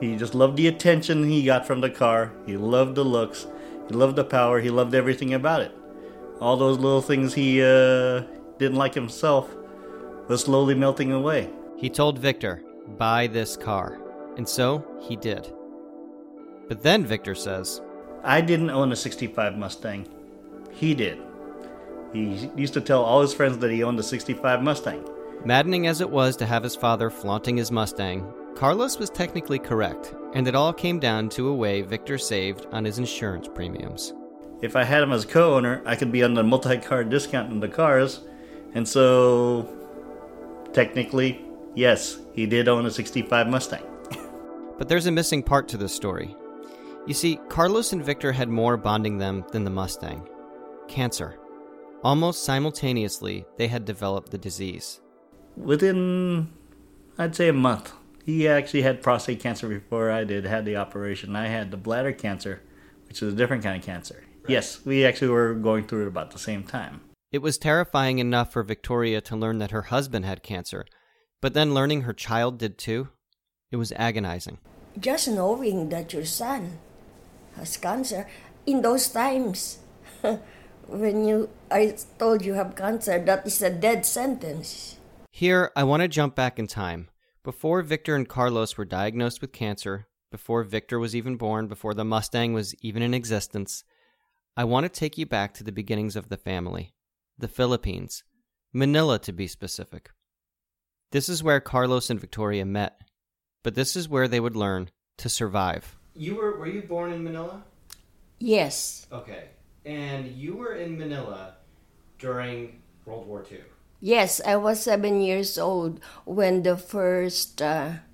He 0.00 0.16
just 0.16 0.34
loved 0.34 0.56
the 0.56 0.68
attention 0.68 1.28
he 1.28 1.44
got 1.44 1.66
from 1.66 1.80
the 1.80 1.90
car. 1.90 2.32
He 2.46 2.56
loved 2.56 2.94
the 2.94 3.04
looks. 3.04 3.46
He 3.88 3.94
loved 3.94 4.16
the 4.16 4.24
power. 4.24 4.60
He 4.60 4.70
loved 4.70 4.94
everything 4.94 5.34
about 5.34 5.62
it. 5.62 5.72
All 6.40 6.56
those 6.56 6.78
little 6.78 7.02
things 7.02 7.34
he 7.34 7.62
uh, 7.62 8.22
didn't 8.58 8.76
like 8.76 8.94
himself 8.94 9.54
was 10.28 10.42
slowly 10.42 10.74
melting 10.74 11.12
away. 11.12 11.50
He 11.76 11.90
told 11.90 12.18
Victor, 12.18 12.62
buy 12.98 13.26
this 13.26 13.56
car. 13.56 14.00
And 14.36 14.48
so 14.48 14.84
he 15.00 15.16
did. 15.16 15.52
But 16.68 16.82
then 16.82 17.04
Victor 17.04 17.34
says, 17.34 17.80
I 18.22 18.40
didn't 18.40 18.70
own 18.70 18.90
a 18.90 18.96
65 18.96 19.56
Mustang. 19.56 20.08
He 20.72 20.94
did. 20.94 21.18
He 22.12 22.50
used 22.56 22.74
to 22.74 22.80
tell 22.80 23.02
all 23.02 23.20
his 23.20 23.34
friends 23.34 23.58
that 23.58 23.70
he 23.70 23.82
owned 23.82 23.98
a 23.98 24.02
65 24.02 24.62
Mustang. 24.62 25.08
Maddening 25.44 25.86
as 25.86 26.00
it 26.00 26.08
was 26.08 26.36
to 26.36 26.46
have 26.46 26.62
his 26.62 26.74
father 26.74 27.10
flaunting 27.10 27.56
his 27.56 27.70
Mustang, 27.70 28.32
Carlos 28.56 28.98
was 28.98 29.10
technically 29.10 29.58
correct, 29.58 30.14
and 30.32 30.46
it 30.46 30.54
all 30.54 30.72
came 30.72 31.00
down 31.00 31.28
to 31.30 31.48
a 31.48 31.54
way 31.54 31.82
Victor 31.82 32.18
saved 32.18 32.66
on 32.72 32.84
his 32.84 32.98
insurance 32.98 33.48
premiums. 33.52 34.14
If 34.62 34.76
I 34.76 34.84
had 34.84 35.02
him 35.02 35.12
as 35.12 35.24
co 35.24 35.54
owner, 35.54 35.82
I 35.84 35.96
could 35.96 36.12
be 36.12 36.22
on 36.22 36.34
the 36.34 36.42
multi 36.42 36.78
car 36.78 37.04
discount 37.04 37.52
in 37.52 37.60
the 37.60 37.68
cars. 37.68 38.20
And 38.74 38.88
so, 38.88 39.68
technically, 40.72 41.44
yes, 41.74 42.18
he 42.32 42.46
did 42.46 42.68
own 42.68 42.86
a 42.86 42.90
65 42.90 43.48
Mustang. 43.48 43.84
But 44.76 44.88
there's 44.88 45.06
a 45.06 45.12
missing 45.12 45.42
part 45.42 45.68
to 45.68 45.76
this 45.76 45.94
story. 45.94 46.34
You 47.06 47.14
see, 47.14 47.38
Carlos 47.48 47.92
and 47.92 48.04
Victor 48.04 48.32
had 48.32 48.48
more 48.48 48.76
bonding 48.76 49.18
them 49.18 49.44
than 49.52 49.62
the 49.62 49.70
Mustang 49.70 50.28
cancer. 50.88 51.38
Almost 52.02 52.44
simultaneously, 52.44 53.46
they 53.56 53.68
had 53.68 53.84
developed 53.84 54.30
the 54.30 54.38
disease. 54.38 55.00
Within, 55.56 56.48
I'd 57.18 57.34
say, 57.34 57.48
a 57.48 57.52
month, 57.52 57.92
he 58.24 58.48
actually 58.48 58.82
had 58.82 59.02
prostate 59.02 59.40
cancer 59.40 59.68
before 59.68 60.10
I 60.10 60.24
did, 60.24 60.44
had 60.44 60.64
the 60.64 60.76
operation. 60.76 61.36
I 61.36 61.48
had 61.48 61.70
the 61.70 61.76
bladder 61.76 62.12
cancer, 62.12 62.62
which 63.06 63.22
is 63.22 63.34
a 63.34 63.36
different 63.36 63.62
kind 63.62 63.78
of 63.78 63.84
cancer. 63.84 64.24
Yes, 64.48 64.84
we 64.84 65.04
actually 65.04 65.28
were 65.28 65.54
going 65.54 65.86
through 65.86 66.04
it 66.04 66.08
about 66.08 66.30
the 66.30 66.38
same 66.38 66.64
time. 66.64 67.02
It 67.30 67.42
was 67.42 67.58
terrifying 67.58 68.18
enough 68.18 68.52
for 68.52 68.62
Victoria 68.62 69.20
to 69.22 69.36
learn 69.36 69.58
that 69.58 69.72
her 69.72 69.82
husband 69.82 70.24
had 70.24 70.42
cancer, 70.42 70.86
but 71.42 71.52
then 71.52 71.74
learning 71.74 72.02
her 72.02 72.14
child 72.14 72.58
did 72.58 72.78
too, 72.78 73.08
it 73.70 73.76
was 73.76 73.92
agonizing. 73.92 74.58
Just 74.98 75.28
knowing 75.28 75.90
that 75.90 76.12
your 76.12 76.24
son 76.24 76.78
has 77.56 77.76
cancer 77.76 78.26
in 78.64 78.80
those 78.80 79.08
times 79.08 79.80
when 80.86 81.26
you 81.26 81.50
I 81.70 81.96
told 82.18 82.44
you 82.44 82.54
have 82.54 82.76
cancer, 82.76 83.18
that 83.18 83.46
is 83.46 83.60
a 83.60 83.70
dead 83.70 84.06
sentence. 84.06 84.96
Here, 85.30 85.72
I 85.74 85.84
want 85.84 86.02
to 86.02 86.08
jump 86.08 86.34
back 86.34 86.58
in 86.58 86.68
time. 86.68 87.08
Before 87.44 87.82
Victor 87.82 88.16
and 88.16 88.26
Carlos 88.26 88.78
were 88.78 88.86
diagnosed 88.86 89.42
with 89.42 89.52
cancer, 89.52 90.06
before 90.30 90.62
Victor 90.62 90.98
was 90.98 91.14
even 91.14 91.36
born, 91.36 91.68
before 91.68 91.92
the 91.92 92.02
Mustang 92.02 92.54
was 92.54 92.74
even 92.80 93.02
in 93.02 93.12
existence, 93.12 93.84
I 94.56 94.64
want 94.64 94.84
to 94.84 94.88
take 94.88 95.18
you 95.18 95.26
back 95.26 95.52
to 95.54 95.64
the 95.64 95.70
beginnings 95.70 96.16
of 96.16 96.30
the 96.30 96.38
family, 96.38 96.94
the 97.36 97.46
Philippines, 97.46 98.24
Manila 98.72 99.18
to 99.18 99.30
be 99.30 99.46
specific. 99.46 100.08
This 101.12 101.28
is 101.28 101.42
where 101.42 101.60
Carlos 101.60 102.08
and 102.08 102.18
Victoria 102.18 102.64
met, 102.64 102.98
but 103.62 103.74
this 103.74 103.94
is 103.94 104.08
where 104.08 104.26
they 104.26 104.40
would 104.40 104.56
learn 104.56 104.88
to 105.18 105.28
survive. 105.28 105.98
You 106.16 106.36
were 106.36 106.58
were 106.58 106.66
you 106.66 106.80
born 106.80 107.12
in 107.12 107.22
Manila? 107.22 107.62
Yes, 108.38 109.06
Okay. 109.12 109.50
And 109.84 110.28
you 110.28 110.56
were 110.56 110.76
in 110.76 110.96
Manila 110.96 111.56
during 112.18 112.80
World 113.04 113.26
War 113.26 113.44
II. 113.52 113.58
Yes, 114.04 114.38
I 114.44 114.56
was 114.56 114.82
seven 114.82 115.22
years 115.22 115.56
old 115.56 115.98
when 116.26 116.62
the 116.62 116.76
first 116.76 117.62
uh, 117.62 118.04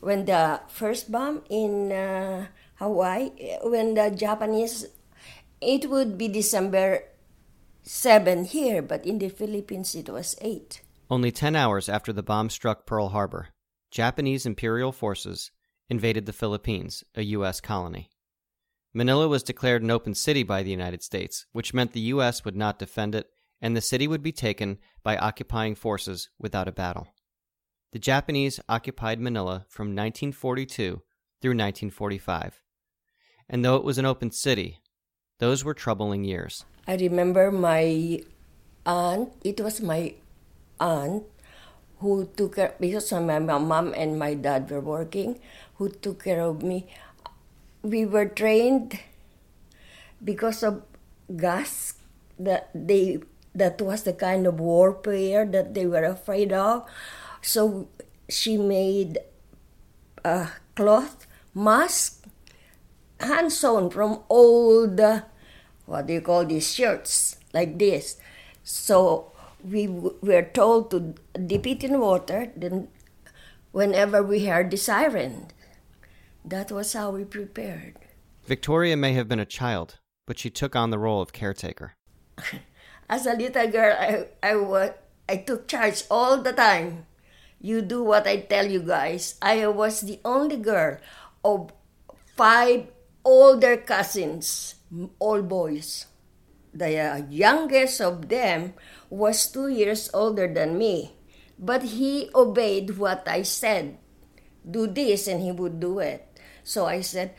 when 0.00 0.24
the 0.24 0.62
first 0.66 1.12
bomb 1.12 1.44
in 1.48 1.92
uh, 1.92 2.48
Hawaii 2.82 3.30
when 3.62 3.94
the 3.94 4.10
Japanese 4.10 4.88
it 5.60 5.88
would 5.88 6.18
be 6.18 6.26
December 6.26 7.04
seven 7.84 8.46
here, 8.46 8.82
but 8.82 9.06
in 9.06 9.20
the 9.20 9.28
Philippines 9.28 9.94
it 9.94 10.08
was 10.08 10.34
eight. 10.40 10.82
Only 11.08 11.30
10 11.30 11.54
hours 11.54 11.88
after 11.88 12.12
the 12.12 12.24
bomb 12.24 12.50
struck 12.50 12.84
Pearl 12.84 13.10
Harbor, 13.10 13.50
Japanese 13.92 14.44
imperial 14.44 14.90
forces 14.90 15.52
invaded 15.88 16.26
the 16.26 16.32
Philippines, 16.32 17.04
a 17.14 17.22
U.S. 17.38 17.60
colony. 17.60 18.10
Manila 18.92 19.28
was 19.28 19.44
declared 19.44 19.84
an 19.84 19.90
open 19.92 20.16
city 20.16 20.42
by 20.42 20.64
the 20.64 20.72
United 20.72 21.04
States, 21.04 21.46
which 21.52 21.72
meant 21.72 21.92
the 21.92 22.10
U.S. 22.10 22.44
would 22.44 22.56
not 22.56 22.80
defend 22.80 23.14
it, 23.14 23.30
and 23.62 23.76
the 23.76 23.80
city 23.80 24.08
would 24.08 24.22
be 24.22 24.32
taken 24.32 24.76
by 25.02 25.16
occupying 25.16 25.76
forces 25.76 26.28
without 26.38 26.68
a 26.68 26.72
battle. 26.72 27.06
The 27.92 27.98
Japanese 27.98 28.58
occupied 28.68 29.20
Manila 29.20 29.64
from 29.68 29.94
1942 29.94 31.00
through 31.40 31.50
1945. 31.50 32.60
And 33.48 33.64
though 33.64 33.76
it 33.76 33.84
was 33.84 33.98
an 33.98 34.06
open 34.06 34.32
city, 34.32 34.78
those 35.38 35.64
were 35.64 35.74
troubling 35.74 36.24
years. 36.24 36.64
I 36.88 36.96
remember 36.96 37.52
my 37.52 38.22
aunt, 38.84 39.32
it 39.44 39.60
was 39.60 39.80
my 39.80 40.14
aunt 40.80 41.22
who 41.98 42.28
took 42.36 42.56
care, 42.56 42.74
because 42.80 43.12
my 43.12 43.38
mom 43.38 43.94
and 43.94 44.18
my 44.18 44.34
dad 44.34 44.68
were 44.70 44.80
working, 44.80 45.38
who 45.76 45.88
took 45.88 46.24
care 46.24 46.40
of 46.40 46.62
me. 46.62 46.88
We 47.82 48.06
were 48.06 48.26
trained 48.26 48.98
because 50.24 50.62
of 50.64 50.82
gas 51.36 51.94
that 52.38 52.70
they 52.74 53.20
that 53.54 53.80
was 53.80 54.02
the 54.04 54.12
kind 54.12 54.46
of 54.46 54.60
warfare 54.60 55.44
that 55.46 55.74
they 55.74 55.86
were 55.86 56.04
afraid 56.04 56.52
of. 56.52 56.88
So 57.42 57.88
she 58.28 58.56
made 58.56 59.18
a 60.24 60.48
cloth 60.74 61.26
mask 61.54 62.24
hand 63.20 63.52
sewn 63.52 63.90
from 63.90 64.20
old 64.28 64.98
uh, 64.98 65.22
what 65.86 66.06
do 66.06 66.14
you 66.14 66.20
call 66.20 66.44
these 66.44 66.72
shirts 66.72 67.36
like 67.52 67.78
this. 67.78 68.16
So 68.62 69.32
we 69.62 69.86
w- 69.86 70.16
were 70.22 70.42
told 70.42 70.90
to 70.90 71.14
dip 71.46 71.66
it 71.66 71.84
in 71.84 72.00
water. 72.00 72.52
Then, 72.56 72.88
whenever 73.72 74.22
we 74.22 74.46
heard 74.46 74.70
the 74.70 74.76
siren, 74.76 75.48
that 76.44 76.70
was 76.70 76.92
how 76.92 77.10
we 77.10 77.24
prepared. 77.24 77.96
Victoria 78.44 78.96
may 78.96 79.12
have 79.12 79.28
been 79.28 79.38
a 79.38 79.44
child, 79.44 79.98
but 80.26 80.38
she 80.38 80.50
took 80.50 80.74
on 80.74 80.90
the 80.90 80.98
role 80.98 81.20
of 81.20 81.32
caretaker. 81.32 81.94
As 83.12 83.28
a 83.28 83.36
little 83.36 83.68
girl, 83.68 83.92
I, 83.92 84.24
I, 84.40 84.56
wa- 84.56 84.96
I 85.28 85.36
took 85.44 85.68
charge 85.68 86.04
all 86.08 86.40
the 86.40 86.56
time. 86.56 87.04
You 87.60 87.84
do 87.84 88.02
what 88.02 88.24
I 88.26 88.40
tell 88.48 88.64
you 88.64 88.80
guys. 88.80 89.36
I 89.42 89.66
was 89.68 90.00
the 90.00 90.16
only 90.24 90.56
girl 90.56 90.96
of 91.44 91.76
five 92.32 92.88
older 93.20 93.76
cousins, 93.76 94.76
all 95.20 95.42
boys. 95.44 96.06
The 96.72 97.20
youngest 97.28 98.00
of 98.00 98.32
them 98.32 98.72
was 99.10 99.44
two 99.44 99.68
years 99.68 100.08
older 100.16 100.48
than 100.48 100.78
me, 100.80 101.12
but 101.58 101.82
he 102.00 102.30
obeyed 102.34 102.96
what 102.96 103.28
I 103.28 103.42
said. 103.44 103.98
Do 104.64 104.86
this, 104.88 105.28
and 105.28 105.44
he 105.44 105.52
would 105.52 105.80
do 105.84 105.98
it. 106.00 106.24
So 106.64 106.86
I 106.86 107.02
said, 107.02 107.34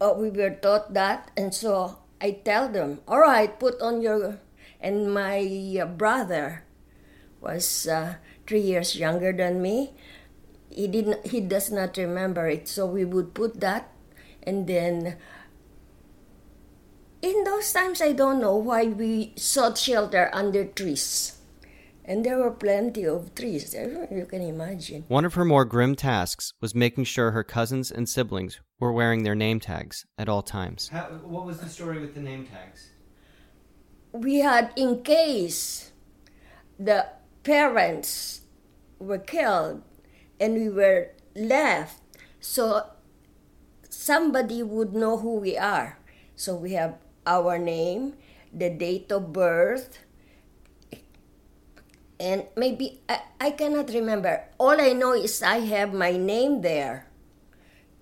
oh, 0.00 0.16
we 0.16 0.30
were 0.30 0.56
taught 0.56 0.94
that, 0.94 1.30
and 1.36 1.52
so 1.52 1.98
I 2.22 2.40
tell 2.40 2.72
them, 2.72 3.04
all 3.06 3.20
right, 3.20 3.52
put 3.60 3.82
on 3.82 4.00
your. 4.00 4.40
And 4.80 5.12
my 5.12 5.40
uh, 5.80 5.86
brother 5.86 6.64
was 7.40 7.86
uh, 7.86 8.16
three 8.46 8.60
years 8.60 8.96
younger 8.96 9.32
than 9.32 9.60
me. 9.60 9.92
He 10.70 10.86
didn't. 10.86 11.26
He 11.26 11.40
does 11.40 11.70
not 11.70 11.96
remember 11.96 12.48
it. 12.48 12.68
So 12.68 12.86
we 12.86 13.04
would 13.04 13.34
put 13.34 13.60
that, 13.60 13.92
and 14.42 14.66
then. 14.66 15.16
In 17.22 17.44
those 17.44 17.70
times, 17.70 18.00
I 18.00 18.12
don't 18.12 18.40
know 18.40 18.56
why 18.56 18.86
we 18.86 19.34
sought 19.36 19.76
shelter 19.76 20.30
under 20.32 20.64
trees, 20.64 21.36
and 22.02 22.24
there 22.24 22.38
were 22.38 22.50
plenty 22.50 23.04
of 23.04 23.34
trees. 23.34 23.72
there, 23.72 24.08
You 24.10 24.24
can 24.24 24.40
imagine. 24.40 25.04
One 25.08 25.26
of 25.26 25.34
her 25.34 25.44
more 25.44 25.66
grim 25.66 25.96
tasks 25.96 26.54
was 26.62 26.74
making 26.74 27.04
sure 27.04 27.32
her 27.32 27.44
cousins 27.44 27.90
and 27.90 28.08
siblings 28.08 28.60
were 28.78 28.92
wearing 28.92 29.22
their 29.22 29.34
name 29.34 29.60
tags 29.60 30.06
at 30.16 30.30
all 30.30 30.40
times. 30.42 30.88
what 31.24 31.44
was 31.44 31.58
the 31.60 31.68
story 31.68 32.00
with 32.00 32.14
the 32.14 32.22
name 32.22 32.46
tags? 32.46 32.88
We 34.12 34.40
had 34.40 34.72
in 34.76 35.02
case 35.02 35.92
the 36.78 37.06
parents 37.42 38.42
were 38.98 39.18
killed 39.18 39.82
and 40.38 40.54
we 40.54 40.68
were 40.68 41.10
left 41.34 42.00
so 42.40 42.86
somebody 43.88 44.62
would 44.62 44.94
know 44.94 45.18
who 45.18 45.36
we 45.36 45.58
are. 45.58 45.98
So 46.34 46.56
we 46.56 46.72
have 46.72 46.96
our 47.26 47.58
name 47.58 48.14
the 48.52 48.70
date 48.70 49.12
of 49.12 49.32
birth 49.32 50.00
and 52.18 52.44
maybe 52.56 53.00
I, 53.08 53.20
I 53.40 53.50
cannot 53.52 53.90
remember. 53.90 54.42
All 54.58 54.80
i 54.80 54.92
know 54.92 55.12
is 55.12 55.42
i 55.42 55.60
have 55.60 55.94
my 55.94 56.16
name 56.16 56.62
there 56.62 57.06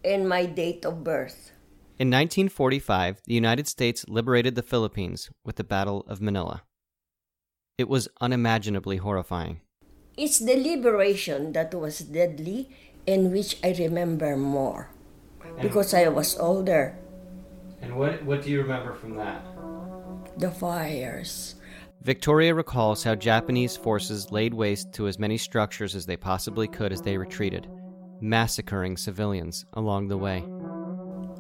and 0.04 0.28
my 0.28 0.46
date 0.46 0.86
of 0.86 1.04
birth 1.04 1.52
In 1.99 2.11
1945, 2.11 3.23
the 3.26 3.35
United 3.35 3.67
States 3.67 4.05
liberated 4.07 4.55
the 4.55 4.62
Philippines 4.62 5.31
with 5.45 5.57
the 5.57 5.64
Battle 5.64 6.05
of 6.07 6.21
Manila. 6.21 6.62
It 7.76 7.88
was 7.88 8.07
unimaginably 8.21 8.99
horrifying. 8.99 9.62
It's 10.17 10.38
the 10.38 10.55
liberation 10.55 11.52
that 11.55 11.75
was 11.75 11.99
deadly 11.99 12.71
and 13.05 13.33
which 13.33 13.57
I 13.64 13.75
remember 13.76 14.37
more 14.37 14.90
because 15.61 15.93
I 15.93 16.07
was 16.07 16.38
older. 16.38 16.97
And 17.83 17.97
what, 17.97 18.23
what 18.23 18.43
do 18.45 18.50
you 18.50 18.62
remember 18.62 18.95
from 18.95 19.17
that? 19.17 19.43
The 20.38 20.52
fires. 20.52 21.57
Victoria 22.02 22.55
recalls 22.55 23.02
how 23.02 23.17
Japanese 23.17 23.76
forces 23.76 24.31
laid 24.31 24.55
waste 24.55 24.93
to 24.93 25.09
as 25.09 25.19
many 25.19 25.37
structures 25.37 25.97
as 25.97 26.07
they 26.07 26.17
possibly 26.17 26.69
could 26.69 26.93
as 26.93 27.02
they 27.02 27.19
retreated, 27.19 27.69
massacring 28.21 28.97
civilians 28.97 29.67
along 29.73 30.07
the 30.07 30.17
way. 30.17 30.45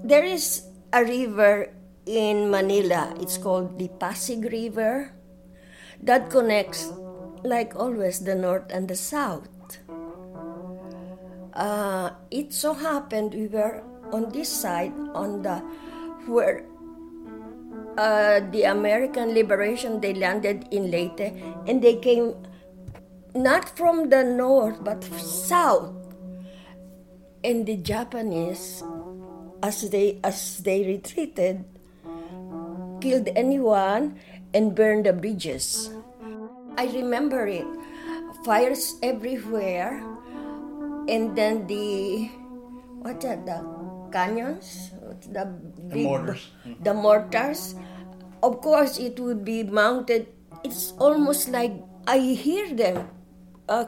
There 0.04 0.24
is 0.24 0.62
a 0.92 1.04
river 1.04 1.70
in 2.06 2.50
Manila. 2.50 3.14
It's 3.20 3.36
called 3.36 3.78
the 3.78 3.88
Pasig 4.00 4.44
River 4.50 5.12
that 6.02 6.30
connects, 6.30 6.92
like 7.44 7.74
always, 7.76 8.20
the 8.20 8.34
north 8.34 8.70
and 8.70 8.88
the 8.88 8.96
south. 8.96 9.48
Uh, 11.52 12.10
it 12.30 12.52
so 12.52 12.72
happened 12.72 13.34
we 13.34 13.48
were 13.48 13.82
on 14.12 14.30
this 14.30 14.48
side, 14.48 14.94
on 15.14 15.42
the 15.42 15.58
where 16.26 16.64
uh, 17.98 18.40
the 18.52 18.62
American 18.62 19.34
liberation, 19.34 20.00
they 20.00 20.14
landed 20.14 20.68
in 20.70 20.90
Leyte 20.90 21.34
and 21.66 21.82
they 21.82 21.96
came 21.96 22.36
not 23.34 23.76
from 23.76 24.08
the 24.08 24.22
north 24.22 24.82
but 24.84 25.02
south. 25.18 25.94
And 27.42 27.66
the 27.66 27.76
Japanese, 27.76 28.82
as 29.62 29.90
they 29.90 30.18
as 30.22 30.58
they 30.62 30.84
retreated, 30.86 31.64
killed 33.00 33.28
anyone 33.34 34.18
and 34.54 34.74
burned 34.74 35.06
the 35.06 35.12
bridges. 35.12 35.90
I 36.76 36.86
remember 36.94 37.46
it. 37.46 37.66
Fires 38.44 38.94
everywhere, 39.02 39.98
and 41.10 41.34
then 41.34 41.66
the 41.66 42.30
what's 43.02 43.24
that? 43.26 43.44
The 43.44 43.58
canyons, 44.14 44.94
the 45.26 45.44
big, 45.90 46.06
mortars. 46.06 46.50
the 46.80 46.94
mortars. 46.94 47.74
Of 48.42 48.62
course, 48.62 48.98
it 49.02 49.18
would 49.18 49.44
be 49.44 49.64
mounted. 49.66 50.30
It's 50.62 50.94
almost 50.98 51.50
like 51.50 51.74
I 52.06 52.18
hear 52.18 52.70
them 52.70 53.10
uh, 53.68 53.84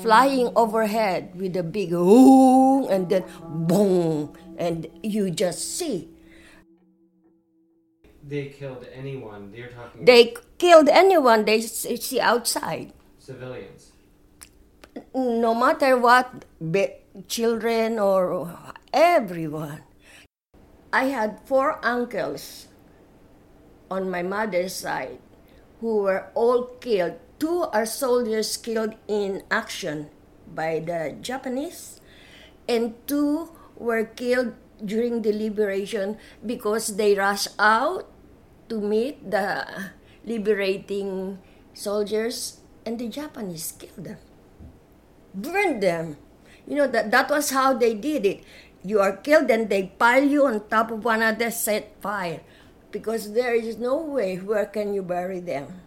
flying 0.00 0.50
overhead 0.56 1.34
with 1.34 1.56
a 1.56 1.62
big 1.62 1.90
boom 1.90 2.86
and 2.90 3.08
then 3.08 3.24
boom, 3.68 4.32
and 4.58 4.86
you 5.02 5.30
just 5.30 5.76
see 5.76 6.08
They 8.22 8.46
killed 8.48 8.86
anyone. 8.94 9.50
They're 9.52 9.68
talking 9.68 10.04
they 10.04 10.34
killed 10.58 10.88
anyone 10.88 11.44
they 11.44 11.60
see 11.60 12.20
outside. 12.20 12.92
civilians. 13.18 13.92
no 15.14 15.54
matter 15.54 15.96
what, 15.96 16.44
children 17.28 17.98
or 17.98 18.56
everyone. 18.92 19.82
I 20.92 21.04
had 21.06 21.40
four 21.44 21.78
uncles 21.84 22.68
on 23.90 24.10
my 24.10 24.22
mother's 24.22 24.74
side 24.74 25.18
who 25.80 26.02
were 26.02 26.28
all 26.34 26.64
killed. 26.80 27.18
Two 27.42 27.66
are 27.74 27.82
soldiers 27.82 28.54
killed 28.54 28.94
in 29.10 29.42
action 29.50 30.14
by 30.46 30.78
the 30.78 31.18
Japanese, 31.18 31.98
and 32.70 32.94
two 33.10 33.50
were 33.74 34.06
killed 34.06 34.54
during 34.78 35.26
the 35.26 35.34
liberation 35.34 36.22
because 36.46 36.94
they 36.94 37.18
rushed 37.18 37.50
out 37.58 38.06
to 38.70 38.78
meet 38.78 39.26
the 39.26 39.66
liberating 40.22 41.42
soldiers 41.74 42.62
and 42.86 43.02
the 43.02 43.10
Japanese 43.10 43.74
killed 43.74 44.06
them, 44.06 44.22
burned 45.34 45.82
them. 45.82 46.22
You 46.62 46.78
know 46.78 46.86
that 46.94 47.10
that 47.10 47.26
was 47.26 47.50
how 47.50 47.74
they 47.74 47.98
did 47.98 48.22
it. 48.22 48.46
You 48.86 49.02
are 49.02 49.18
killed, 49.18 49.50
and 49.50 49.66
they 49.66 49.90
pile 49.98 50.22
you 50.22 50.46
on 50.46 50.70
top 50.70 50.94
of 50.94 51.02
one 51.02 51.26
another, 51.26 51.50
set 51.50 51.98
fire, 51.98 52.46
because 52.94 53.34
there 53.34 53.58
is 53.58 53.82
no 53.82 53.98
way 53.98 54.38
where 54.38 54.66
can 54.66 54.94
you 54.94 55.02
bury 55.02 55.42
them. 55.42 55.82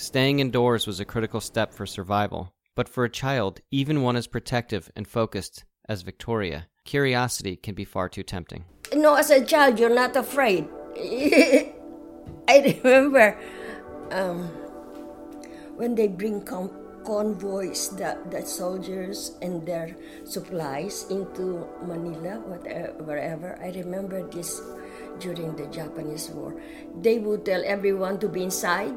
Staying 0.00 0.40
indoors 0.40 0.86
was 0.86 0.98
a 0.98 1.04
critical 1.04 1.42
step 1.42 1.74
for 1.74 1.84
survival, 1.84 2.54
but 2.74 2.88
for 2.88 3.04
a 3.04 3.10
child, 3.10 3.60
even 3.70 4.00
one 4.00 4.16
as 4.16 4.26
protective 4.26 4.90
and 4.96 5.06
focused 5.06 5.64
as 5.90 6.00
Victoria, 6.00 6.68
curiosity 6.86 7.54
can 7.54 7.74
be 7.74 7.84
far 7.84 8.08
too 8.08 8.22
tempting. 8.22 8.64
No, 8.94 9.14
as 9.14 9.28
a 9.28 9.44
child, 9.44 9.78
you're 9.78 9.94
not 9.94 10.16
afraid. 10.16 10.66
I 10.96 12.80
remember 12.82 13.38
um, 14.10 14.48
when 15.76 15.94
they 15.94 16.08
bring 16.08 16.44
com- 16.44 17.02
convoys, 17.04 17.90
the, 17.90 18.16
the 18.30 18.40
soldiers 18.46 19.36
and 19.42 19.66
their 19.66 19.94
supplies 20.24 21.04
into 21.10 21.68
Manila, 21.84 22.40
whatever, 22.48 23.04
wherever. 23.04 23.58
I 23.62 23.68
remember 23.72 24.26
this 24.30 24.62
during 25.18 25.54
the 25.56 25.66
Japanese 25.66 26.30
War. 26.30 26.54
They 27.02 27.18
would 27.18 27.44
tell 27.44 27.62
everyone 27.66 28.18
to 28.20 28.28
be 28.30 28.44
inside. 28.44 28.94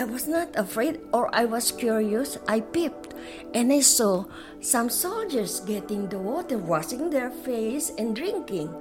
I 0.00 0.04
was 0.04 0.26
not 0.26 0.48
afraid 0.56 0.98
or 1.12 1.28
I 1.28 1.44
was 1.44 1.68
curious. 1.70 2.38
I 2.48 2.60
peeped 2.64 3.12
and 3.52 3.70
I 3.70 3.84
saw 3.84 4.24
some 4.58 4.88
soldiers 4.88 5.60
getting 5.60 6.08
the 6.08 6.18
water, 6.18 6.56
washing 6.56 7.10
their 7.10 7.28
face 7.28 7.92
and 7.98 8.16
drinking. 8.16 8.72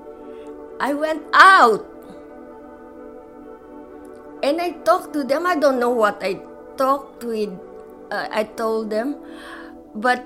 I 0.79 0.93
went 0.93 1.23
out 1.33 1.83
and 4.41 4.61
I 4.61 4.79
talked 4.87 5.11
to 5.11 5.25
them. 5.25 5.45
I 5.45 5.59
don't 5.59 5.77
know 5.77 5.91
what 5.91 6.23
I 6.23 6.39
talked 6.77 7.25
with. 7.25 7.51
Uh, 8.09 8.29
I 8.31 8.45
told 8.45 8.89
them, 8.89 9.19
but 9.93 10.23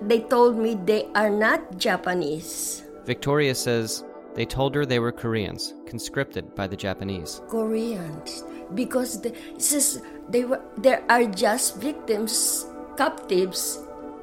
they 0.00 0.20
told 0.20 0.56
me 0.56 0.78
they 0.86 1.10
are 1.16 1.30
not 1.30 1.78
Japanese. 1.78 2.84
Victoria 3.04 3.56
says 3.56 4.04
they 4.38 4.46
told 4.46 4.72
her 4.76 4.86
they 4.86 5.00
were 5.00 5.10
Koreans, 5.10 5.74
conscripted 5.84 6.54
by 6.54 6.68
the 6.68 6.76
Japanese. 6.76 7.42
Koreans, 7.48 8.44
because 8.72 9.20
the, 9.20 9.34
says 9.56 10.00
they 10.28 10.44
were 10.44 10.62
there 10.76 11.02
are 11.08 11.24
just 11.24 11.78
victims, 11.78 12.64
captives, 12.96 13.80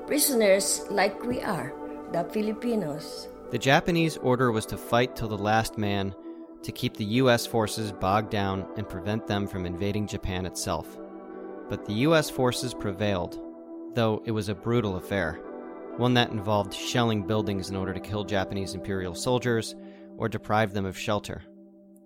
prisoners 0.07 0.85
like 0.89 1.21
we 1.25 1.41
are, 1.41 1.73
the 2.13 2.23
Filipinos. 2.31 3.27
The 3.51 3.57
Japanese 3.57 4.15
order 4.15 4.53
was 4.53 4.65
to 4.67 4.77
fight 4.77 5.17
till 5.17 5.27
the 5.27 5.37
last 5.37 5.77
man 5.77 6.15
to 6.63 6.71
keep 6.71 6.95
the 6.95 7.19
U.S. 7.19 7.45
forces 7.45 7.91
bogged 7.91 8.29
down 8.29 8.65
and 8.77 8.87
prevent 8.87 9.27
them 9.27 9.45
from 9.45 9.65
invading 9.65 10.07
Japan 10.07 10.45
itself. 10.45 10.97
But 11.67 11.85
the 11.85 12.07
U.S. 12.07 12.29
forces 12.29 12.73
prevailed, 12.73 13.37
though 13.95 14.23
it 14.23 14.31
was 14.31 14.47
a 14.47 14.55
brutal 14.55 14.95
affair, 14.95 15.41
one 15.97 16.13
that 16.13 16.31
involved 16.31 16.73
shelling 16.73 17.27
buildings 17.27 17.69
in 17.69 17.75
order 17.75 17.93
to 17.93 17.99
kill 17.99 18.23
Japanese 18.23 18.75
Imperial 18.75 19.13
soldiers 19.13 19.75
or 20.17 20.29
deprive 20.29 20.73
them 20.73 20.85
of 20.85 20.97
shelter. 20.97 21.43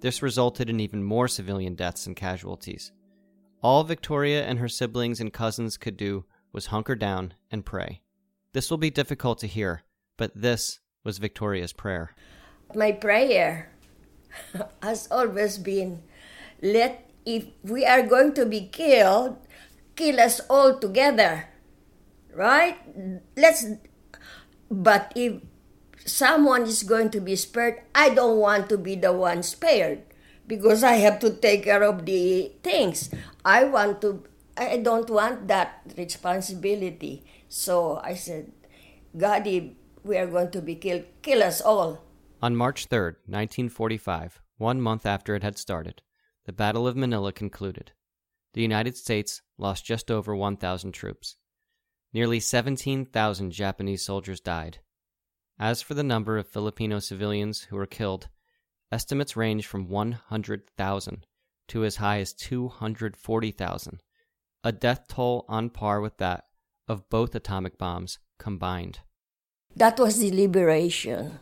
This 0.01 0.21
resulted 0.21 0.69
in 0.69 0.79
even 0.79 1.03
more 1.03 1.27
civilian 1.27 1.75
deaths 1.75 2.07
and 2.07 2.15
casualties. 2.15 2.91
All 3.61 3.83
Victoria 3.83 4.45
and 4.45 4.59
her 4.59 4.69
siblings 4.69 5.19
and 5.19 5.33
cousins 5.33 5.77
could 5.77 5.97
do 5.97 6.25
was 6.53 6.67
hunker 6.67 6.95
down 6.95 7.33
and 7.51 7.65
pray. 7.65 8.01
This 8.53 8.71
will 8.71 8.77
be 8.77 8.89
difficult 8.89 9.39
to 9.39 9.47
hear, 9.47 9.83
but 10.17 10.31
this 10.33 10.79
was 11.03 11.17
Victoria's 11.17 11.73
prayer. 11.73 12.15
My 12.73 12.91
prayer 12.93 13.71
has 14.81 15.07
always 15.11 15.57
been 15.57 16.03
let 16.61 17.09
if 17.25 17.45
we 17.63 17.85
are 17.85 18.01
going 18.01 18.33
to 18.33 18.45
be 18.45 18.67
killed 18.67 19.37
kill 19.95 20.19
us 20.19 20.39
all 20.49 20.79
together 20.79 21.47
right 22.33 22.77
let's 23.35 23.65
but 24.71 25.11
if 25.15 25.33
someone 26.05 26.63
is 26.63 26.83
going 26.83 27.09
to 27.09 27.19
be 27.19 27.35
spared 27.35 27.81
i 27.93 28.09
don't 28.09 28.37
want 28.37 28.69
to 28.69 28.77
be 28.77 28.95
the 28.95 29.11
one 29.13 29.43
spared 29.43 30.01
because 30.47 30.83
i 30.83 30.93
have 30.93 31.19
to 31.19 31.29
take 31.29 31.63
care 31.63 31.83
of 31.83 32.05
the 32.05 32.51
things 32.63 33.09
i 33.45 33.63
want 33.63 34.01
to 34.01 34.23
i 34.57 34.77
don't 34.77 35.09
want 35.09 35.47
that 35.47 35.81
responsibility 35.97 37.23
so 37.47 37.99
i 38.03 38.13
said 38.13 38.51
god 39.17 39.45
we 40.03 40.17
are 40.17 40.27
going 40.27 40.49
to 40.49 40.61
be 40.61 40.75
killed 40.75 41.03
kill 41.21 41.43
us 41.43 41.61
all 41.61 42.03
on 42.41 42.55
March 42.55 42.87
3rd, 42.87 43.19
1945, 43.27 44.39
one 44.57 44.79
month 44.79 45.05
after 45.05 45.35
it 45.35 45.43
had 45.43 45.57
started, 45.57 46.01
the 46.45 46.53
Battle 46.53 46.87
of 46.87 46.95
Manila 46.95 47.33
concluded. 47.33 47.91
The 48.53 48.61
United 48.61 48.95
States 48.95 49.41
lost 49.57 49.83
just 49.83 50.09
over 50.09 50.33
1,000 50.33 50.93
troops. 50.93 51.35
Nearly 52.13 52.39
17,000 52.39 53.51
Japanese 53.51 54.05
soldiers 54.05 54.39
died. 54.39 54.79
As 55.59 55.81
for 55.81 55.93
the 55.93 56.03
number 56.03 56.37
of 56.37 56.47
Filipino 56.47 56.99
civilians 56.99 57.63
who 57.63 57.75
were 57.75 57.85
killed, 57.85 58.29
estimates 58.93 59.35
range 59.35 59.67
from 59.67 59.89
100,000 59.89 61.25
to 61.67 61.83
as 61.83 61.97
high 61.97 62.19
as 62.21 62.33
240,000, 62.33 63.99
a 64.63 64.71
death 64.71 65.07
toll 65.09 65.43
on 65.49 65.69
par 65.69 65.99
with 65.99 66.17
that 66.17 66.45
of 66.87 67.09
both 67.09 67.35
atomic 67.35 67.77
bombs 67.77 68.19
combined. 68.39 68.99
That 69.75 69.99
was 69.99 70.19
the 70.19 70.31
liberation. 70.31 71.39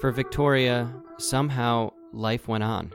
For 0.00 0.12
Victoria, 0.12 0.94
somehow 1.18 1.92
life 2.12 2.46
went 2.46 2.64
on. 2.64 2.92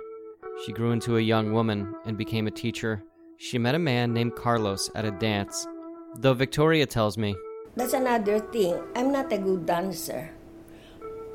She 0.65 0.71
grew 0.71 0.91
into 0.91 1.17
a 1.17 1.21
young 1.21 1.51
woman 1.51 1.95
and 2.05 2.15
became 2.15 2.45
a 2.45 2.51
teacher. 2.51 3.03
She 3.43 3.59
met 3.59 3.75
a 3.75 3.79
man 3.79 4.13
named 4.13 4.39
Carlos 4.39 4.89
at 4.95 5.03
a 5.03 5.11
dance. 5.11 5.67
Though 6.15 6.33
Victoria 6.33 6.85
tells 6.85 7.17
me, 7.17 7.35
That's 7.75 7.91
another 7.91 8.39
thing. 8.39 8.79
I'm 8.95 9.11
not 9.11 9.33
a 9.33 9.37
good 9.37 9.65
dancer. 9.67 10.31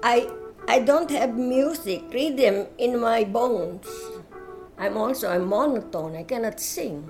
I 0.02 0.32
I 0.66 0.80
don't 0.80 1.10
have 1.12 1.36
music, 1.36 2.08
rhythm 2.08 2.72
in 2.78 2.96
my 2.98 3.28
bones. 3.28 3.84
I'm 4.78 4.96
also 4.96 5.28
a 5.28 5.38
monotone. 5.38 6.16
I 6.16 6.24
cannot 6.24 6.56
sing. 6.60 7.04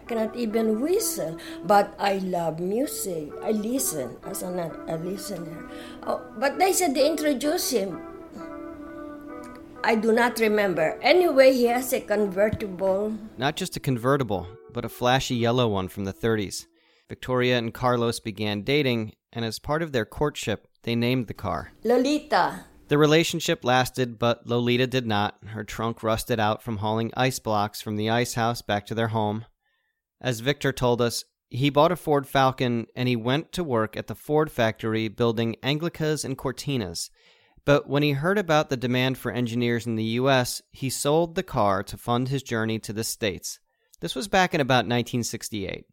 I 0.00 0.02
cannot 0.08 0.32
even 0.34 0.80
whistle. 0.80 1.36
But 1.68 1.92
I 2.00 2.16
love 2.24 2.56
music. 2.58 3.28
I 3.44 3.52
listen 3.52 4.16
as 4.24 4.40
an, 4.40 4.56
a 4.88 4.96
listener. 4.96 5.68
Oh, 6.08 6.24
but 6.40 6.56
they 6.56 6.72
said 6.72 6.96
they 6.96 7.04
introduced 7.04 7.68
him. 7.70 8.15
I 9.86 9.94
do 9.94 10.10
not 10.10 10.40
remember. 10.40 10.98
Anyway, 11.00 11.52
he 11.52 11.66
has 11.66 11.92
a 11.92 12.00
convertible. 12.00 13.16
not 13.38 13.54
just 13.54 13.76
a 13.76 13.80
convertible, 13.80 14.48
but 14.72 14.84
a 14.84 14.88
flashy 14.88 15.36
yellow 15.36 15.68
one 15.68 15.86
from 15.86 16.04
the 16.04 16.12
30s. 16.12 16.66
Victoria 17.08 17.56
and 17.56 17.72
Carlos 17.72 18.18
began 18.18 18.62
dating, 18.62 19.12
and 19.32 19.44
as 19.44 19.60
part 19.60 19.82
of 19.82 19.92
their 19.92 20.04
courtship, 20.04 20.66
they 20.82 20.96
named 20.96 21.28
the 21.28 21.34
car. 21.34 21.70
Lolita. 21.84 22.64
The 22.88 22.98
relationship 22.98 23.62
lasted, 23.62 24.18
but 24.18 24.44
Lolita 24.44 24.88
did 24.88 25.06
not. 25.06 25.38
Her 25.46 25.62
trunk 25.62 26.02
rusted 26.02 26.40
out 26.40 26.64
from 26.64 26.78
hauling 26.78 27.12
ice 27.16 27.38
blocks 27.38 27.80
from 27.80 27.94
the 27.94 28.10
ice 28.10 28.34
house 28.34 28.62
back 28.62 28.86
to 28.86 28.94
their 28.96 29.08
home. 29.08 29.44
As 30.20 30.40
Victor 30.40 30.72
told 30.72 31.00
us, 31.00 31.24
he 31.48 31.70
bought 31.70 31.92
a 31.92 31.96
Ford 31.96 32.26
Falcon 32.26 32.86
and 32.96 33.08
he 33.08 33.14
went 33.14 33.52
to 33.52 33.62
work 33.62 33.96
at 33.96 34.08
the 34.08 34.16
Ford 34.16 34.50
factory 34.50 35.06
building 35.06 35.54
Anglias 35.62 36.24
and 36.24 36.36
Cortinas. 36.36 37.08
But 37.66 37.88
when 37.88 38.04
he 38.04 38.12
heard 38.12 38.38
about 38.38 38.70
the 38.70 38.76
demand 38.76 39.18
for 39.18 39.32
engineers 39.32 39.86
in 39.86 39.96
the 39.96 40.04
U.S., 40.20 40.62
he 40.70 40.88
sold 40.88 41.34
the 41.34 41.42
car 41.42 41.82
to 41.82 41.96
fund 41.96 42.28
his 42.28 42.44
journey 42.44 42.78
to 42.78 42.92
the 42.92 43.02
States. 43.02 43.58
This 43.98 44.14
was 44.14 44.28
back 44.28 44.54
in 44.54 44.60
about 44.60 44.86
1968. 44.86 45.84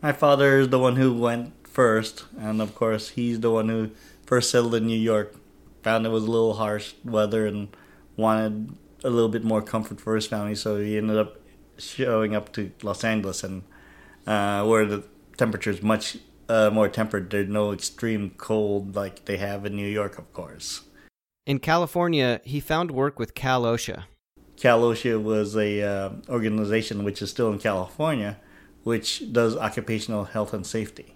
My 0.00 0.12
father 0.12 0.58
is 0.58 0.70
the 0.70 0.78
one 0.78 0.96
who 0.96 1.12
went 1.12 1.52
first, 1.68 2.24
and 2.38 2.62
of 2.62 2.74
course, 2.74 3.10
he's 3.10 3.40
the 3.40 3.50
one 3.50 3.68
who 3.68 3.90
first 4.24 4.50
settled 4.50 4.74
in 4.74 4.86
New 4.86 4.98
York. 4.98 5.36
Found 5.82 6.06
it 6.06 6.08
was 6.08 6.24
a 6.24 6.30
little 6.30 6.54
harsh 6.54 6.94
weather 7.04 7.46
and 7.46 7.76
wanted 8.16 8.74
a 9.04 9.10
little 9.10 9.28
bit 9.28 9.44
more 9.44 9.60
comfort 9.60 10.00
for 10.00 10.14
his 10.14 10.26
family, 10.26 10.54
so 10.54 10.80
he 10.80 10.96
ended 10.96 11.18
up 11.18 11.42
showing 11.76 12.34
up 12.34 12.54
to 12.54 12.72
Los 12.82 13.04
Angeles, 13.04 13.44
and 13.44 13.64
uh, 14.26 14.64
where 14.64 14.86
the 14.86 15.04
temperature 15.36 15.70
is 15.70 15.82
much 15.82 16.16
uh, 16.48 16.70
more 16.72 16.88
tempered. 16.88 17.28
There's 17.28 17.50
no 17.50 17.72
extreme 17.72 18.30
cold 18.38 18.96
like 18.96 19.26
they 19.26 19.36
have 19.36 19.66
in 19.66 19.76
New 19.76 19.86
York, 19.86 20.16
of 20.16 20.32
course. 20.32 20.87
In 21.48 21.60
California, 21.60 22.42
he 22.44 22.60
found 22.60 22.90
work 22.90 23.18
with 23.18 23.34
Cal 23.34 23.62
OSHA. 23.62 24.04
Cal 24.58 24.82
OSHA 24.82 25.22
was 25.22 25.56
a 25.56 25.80
uh, 25.80 26.10
organization 26.28 27.04
which 27.04 27.22
is 27.22 27.30
still 27.30 27.50
in 27.50 27.58
California, 27.58 28.38
which 28.84 29.32
does 29.32 29.56
occupational 29.56 30.24
health 30.24 30.52
and 30.52 30.66
safety, 30.66 31.14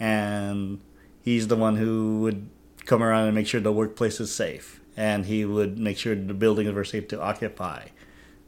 and 0.00 0.80
he's 1.20 1.48
the 1.48 1.56
one 1.56 1.76
who 1.76 2.20
would 2.20 2.48
come 2.86 3.02
around 3.02 3.26
and 3.26 3.34
make 3.34 3.46
sure 3.46 3.60
the 3.60 3.70
workplace 3.70 4.18
is 4.18 4.34
safe, 4.34 4.80
and 4.96 5.26
he 5.26 5.44
would 5.44 5.78
make 5.78 5.98
sure 5.98 6.14
the 6.14 6.32
buildings 6.32 6.72
were 6.72 6.82
safe 6.82 7.06
to 7.08 7.20
occupy, 7.20 7.88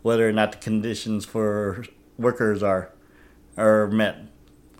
whether 0.00 0.26
or 0.26 0.32
not 0.32 0.52
the 0.52 0.58
conditions 0.58 1.26
for 1.26 1.84
workers 2.16 2.62
are 2.62 2.94
are 3.58 3.86
met. 3.88 4.16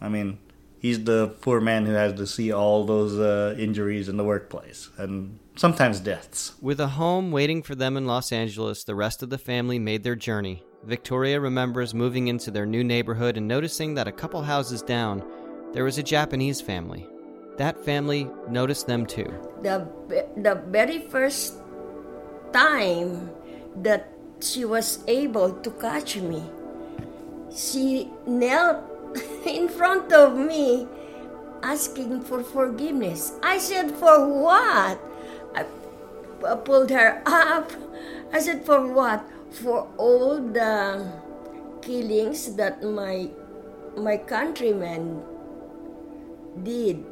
I 0.01 0.09
mean, 0.09 0.39
he's 0.79 1.05
the 1.05 1.37
poor 1.43 1.61
man 1.61 1.85
who 1.85 1.93
has 1.93 2.15
to 2.15 2.27
see 2.27 2.51
all 2.51 2.87
those 2.87 3.19
uh, 3.19 3.55
injuries 3.59 4.09
in 4.09 4.17
the 4.17 4.25
workplace 4.25 4.89
and 4.97 5.39
sometimes 5.59 6.01
deaths. 6.01 6.55
With 6.62 6.81
a 6.81 6.87
home 6.87 7.33
waiting 7.33 7.62
for 7.62 7.75
them 7.75 7.97
in 7.97 8.07
Los 8.07 8.33
Angeles, 8.33 8.85
the 8.85 8.94
rest 8.94 9.23
of 9.23 9.31
the 9.31 9.38
family 9.38 9.79
made 9.79 10.05
their 10.05 10.16
journey. 10.16 10.62
Victoria 10.85 11.40
remembers 11.40 11.92
moving 11.92 12.29
into 12.29 12.51
their 12.51 12.64
new 12.64 12.85
neighborhood 12.85 13.37
and 13.37 13.49
noticing 13.49 13.94
that 13.94 14.07
a 14.07 14.12
couple 14.12 14.40
houses 14.42 14.83
down, 14.83 15.23
there 15.73 15.85
was 15.85 15.99
a 15.99 16.03
Japanese 16.03 16.61
family. 16.61 17.07
That 17.57 17.85
family 17.85 18.31
noticed 18.49 18.87
them 18.87 19.05
too. 19.05 19.35
The, 19.62 19.88
the 20.37 20.62
very 20.68 21.01
first 21.01 21.55
time 22.53 23.31
that 23.83 24.12
she 24.40 24.64
was 24.64 25.03
able 25.09 25.53
to 25.53 25.71
catch 25.73 26.16
me, 26.16 26.42
she 27.55 28.09
knelt 28.27 28.79
in 29.44 29.68
front 29.68 30.12
of 30.12 30.37
me 30.37 30.87
asking 31.64 32.23
for 32.23 32.44
forgiveness. 32.44 33.33
I 33.42 33.59
said, 33.59 33.90
For 33.90 34.29
what? 34.29 35.01
I, 35.55 35.65
pulled 36.65 36.91
her 36.91 37.23
up. 37.27 37.73
I 38.33 38.39
said, 38.41 38.65
For 38.65 38.87
what? 38.87 39.25
For 39.51 39.89
all 39.97 40.41
the 40.41 41.11
killings 41.81 42.55
that 42.57 42.83
my 42.83 43.31
my 43.97 44.17
countrymen 44.17 45.23
did 46.63 47.05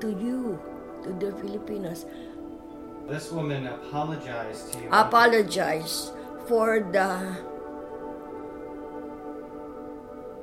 to 0.00 0.08
you, 0.10 0.58
to 1.04 1.12
the 1.14 1.32
Filipinos. 1.38 2.04
This 3.08 3.30
woman 3.30 3.66
apologized 3.66 4.72
to 4.72 4.78
you. 4.80 4.88
Apologized 4.90 6.12
for 6.48 6.80
the 6.80 7.36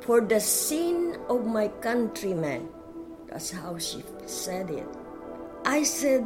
for 0.01 0.21
the 0.21 0.39
sin 0.39 1.17
of 1.29 1.45
my 1.45 1.67
countrymen. 1.81 2.69
That's 3.27 3.51
how 3.51 3.77
she 3.77 4.03
said 4.25 4.69
it. 4.69 4.87
I 5.65 5.83
said, 5.83 6.25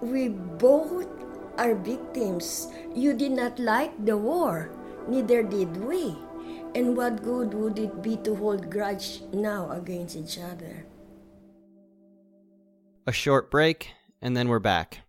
We 0.00 0.28
both 0.28 1.06
are 1.58 1.74
victims. 1.74 2.68
You 2.94 3.14
did 3.14 3.32
not 3.32 3.58
like 3.58 3.92
the 4.04 4.16
war, 4.16 4.70
neither 5.08 5.42
did 5.42 5.76
we. 5.76 6.16
And 6.74 6.96
what 6.96 7.22
good 7.22 7.54
would 7.54 7.78
it 7.78 8.02
be 8.02 8.16
to 8.18 8.34
hold 8.34 8.70
grudge 8.70 9.22
now 9.32 9.70
against 9.70 10.16
each 10.16 10.38
other? 10.38 10.86
A 13.06 13.12
short 13.12 13.50
break, 13.50 13.90
and 14.20 14.36
then 14.36 14.48
we're 14.48 14.58
back. 14.58 15.00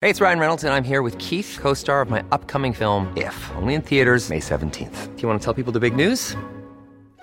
Hey, 0.00 0.08
it's 0.08 0.20
Ryan 0.20 0.38
Reynolds, 0.38 0.64
and 0.64 0.72
I'm 0.72 0.82
here 0.82 1.02
with 1.02 1.18
Keith, 1.18 1.58
co 1.60 1.74
star 1.74 2.00
of 2.00 2.08
my 2.08 2.24
upcoming 2.32 2.72
film, 2.72 3.12
If, 3.16 3.36
only 3.56 3.74
in 3.74 3.82
theaters, 3.82 4.30
May 4.30 4.40
17th. 4.40 5.14
Do 5.14 5.22
you 5.22 5.28
want 5.28 5.40
to 5.40 5.44
tell 5.44 5.52
people 5.52 5.72
the 5.72 5.80
big 5.80 5.94
news? 5.94 6.34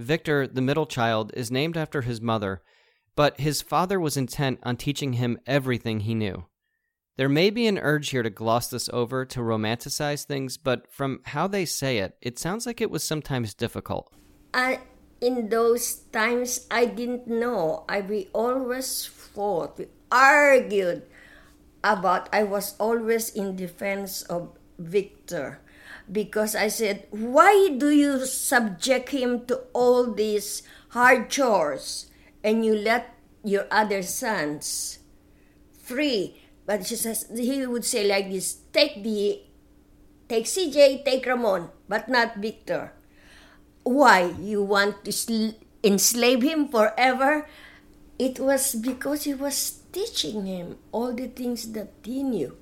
Victor, 0.00 0.46
the 0.46 0.62
middle 0.62 0.86
child, 0.86 1.32
is 1.34 1.50
named 1.50 1.76
after 1.76 2.02
his 2.02 2.20
mother, 2.20 2.62
but 3.14 3.40
his 3.40 3.62
father 3.62 4.00
was 4.00 4.16
intent 4.16 4.58
on 4.62 4.76
teaching 4.76 5.14
him 5.14 5.38
everything 5.46 6.00
he 6.00 6.14
knew. 6.14 6.46
There 7.16 7.28
may 7.28 7.50
be 7.50 7.66
an 7.66 7.78
urge 7.78 8.10
here 8.10 8.22
to 8.22 8.30
gloss 8.30 8.68
this 8.68 8.88
over, 8.92 9.26
to 9.26 9.40
romanticize 9.40 10.24
things, 10.24 10.56
but 10.56 10.90
from 10.90 11.20
how 11.24 11.46
they 11.46 11.66
say 11.66 11.98
it, 11.98 12.16
it 12.22 12.38
sounds 12.38 12.66
like 12.66 12.80
it 12.80 12.90
was 12.90 13.04
sometimes 13.04 13.52
difficult. 13.52 14.10
I, 14.54 14.80
in 15.20 15.50
those 15.50 15.96
times, 16.12 16.66
I 16.70 16.86
didn't 16.86 17.26
know. 17.26 17.84
I 17.88 18.00
we 18.00 18.28
always 18.32 19.04
fought, 19.04 19.78
we 19.78 19.86
argued 20.10 21.02
about. 21.84 22.28
I 22.32 22.44
was 22.44 22.74
always 22.78 23.30
in 23.34 23.54
defense 23.54 24.22
of 24.22 24.56
Victor 24.78 25.60
because 26.10 26.54
I 26.54 26.68
said, 26.68 27.06
Why 27.10 27.70
do 27.76 27.90
you 27.90 28.26
subject 28.26 29.10
him 29.10 29.46
to 29.46 29.62
all 29.72 30.12
these 30.12 30.62
hard 30.90 31.30
chores 31.30 32.10
and 32.42 32.64
you 32.64 32.74
let 32.74 33.14
your 33.44 33.66
other 33.70 34.02
sons 34.02 34.98
free? 35.82 36.42
But 36.66 36.86
she 36.86 36.96
says, 36.96 37.26
he 37.34 37.66
would 37.66 37.84
say 37.84 38.06
like 38.06 38.30
this 38.30 38.62
take 38.72 39.02
the 39.02 39.42
take 40.28 40.46
CJ, 40.46 41.04
take 41.04 41.26
Ramon, 41.26 41.70
but 41.88 42.08
not 42.08 42.36
Victor. 42.36 42.92
Why? 43.82 44.34
You 44.38 44.62
want 44.62 45.04
to 45.04 45.12
sl- 45.12 45.58
enslave 45.82 46.42
him 46.42 46.68
forever? 46.68 47.48
It 48.18 48.38
was 48.38 48.76
because 48.76 49.24
he 49.24 49.34
was 49.34 49.82
teaching 49.90 50.46
him 50.46 50.78
all 50.92 51.12
the 51.12 51.26
things 51.26 51.72
that 51.72 51.90
he 52.04 52.22
knew. 52.22 52.59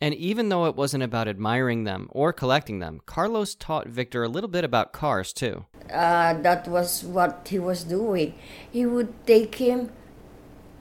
And 0.00 0.14
even 0.14 0.48
though 0.48 0.66
it 0.66 0.76
wasn't 0.76 1.02
about 1.02 1.26
admiring 1.26 1.82
them 1.84 2.08
or 2.12 2.32
collecting 2.32 2.78
them, 2.78 3.00
Carlos 3.04 3.54
taught 3.56 3.88
Victor 3.88 4.22
a 4.22 4.28
little 4.28 4.48
bit 4.48 4.64
about 4.64 4.92
cars 4.92 5.32
too. 5.32 5.66
Uh, 5.92 6.34
that 6.42 6.68
was 6.68 7.02
what 7.02 7.48
he 7.50 7.58
was 7.58 7.82
doing. 7.84 8.34
He 8.70 8.86
would 8.86 9.10
take 9.26 9.56
him. 9.56 9.90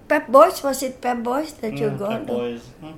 Pep 0.08 0.27
Boys 0.27 0.62
was 0.63 0.84
it 0.84 1.01
Pep 1.01 1.23
Boys 1.23 1.53
that 1.53 1.77
you 1.80 1.89
Mm, 1.89 1.97
go 1.99 2.08
Pep? 2.10 2.27
Boys. 2.27 2.63
huh? 2.82 2.93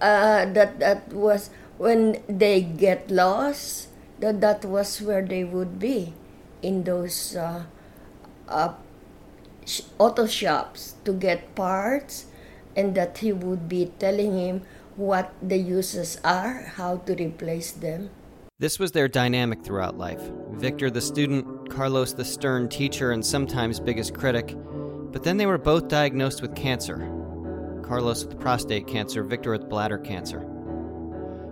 Uh, 0.00 0.46
that 0.52 0.78
that 0.78 1.12
was 1.12 1.50
when 1.76 2.22
they 2.28 2.60
get 2.62 3.10
lost. 3.10 3.88
That 4.20 4.40
that 4.40 4.64
was 4.64 5.02
where 5.02 5.22
they 5.22 5.42
would 5.44 5.78
be, 5.78 6.14
in 6.62 6.84
those 6.84 7.34
uh, 7.36 7.64
uh, 8.48 8.74
auto 9.98 10.26
shops 10.26 10.94
to 11.04 11.12
get 11.12 11.54
parts, 11.54 12.26
and 12.76 12.94
that 12.94 13.18
he 13.18 13.32
would 13.32 13.68
be 13.68 13.92
telling 13.98 14.38
him 14.38 14.62
what 14.98 15.32
the 15.40 15.56
uses 15.56 16.18
are, 16.24 16.72
how 16.74 16.96
to 17.06 17.14
replace 17.14 17.70
them. 17.70 18.10
This 18.58 18.80
was 18.80 18.90
their 18.90 19.06
dynamic 19.06 19.62
throughout 19.62 19.96
life. 19.96 20.20
Victor 20.54 20.90
the 20.90 21.00
student, 21.00 21.70
Carlos 21.70 22.12
the 22.12 22.24
stern 22.24 22.68
teacher 22.68 23.12
and 23.12 23.24
sometimes 23.24 23.78
biggest 23.78 24.12
critic. 24.12 24.56
But 25.12 25.22
then 25.22 25.36
they 25.36 25.46
were 25.46 25.56
both 25.56 25.86
diagnosed 25.86 26.42
with 26.42 26.56
cancer. 26.56 26.98
Carlos 27.84 28.24
with 28.24 28.40
prostate 28.40 28.88
cancer, 28.88 29.22
Victor 29.22 29.52
with 29.52 29.68
bladder 29.68 29.98
cancer. 29.98 30.40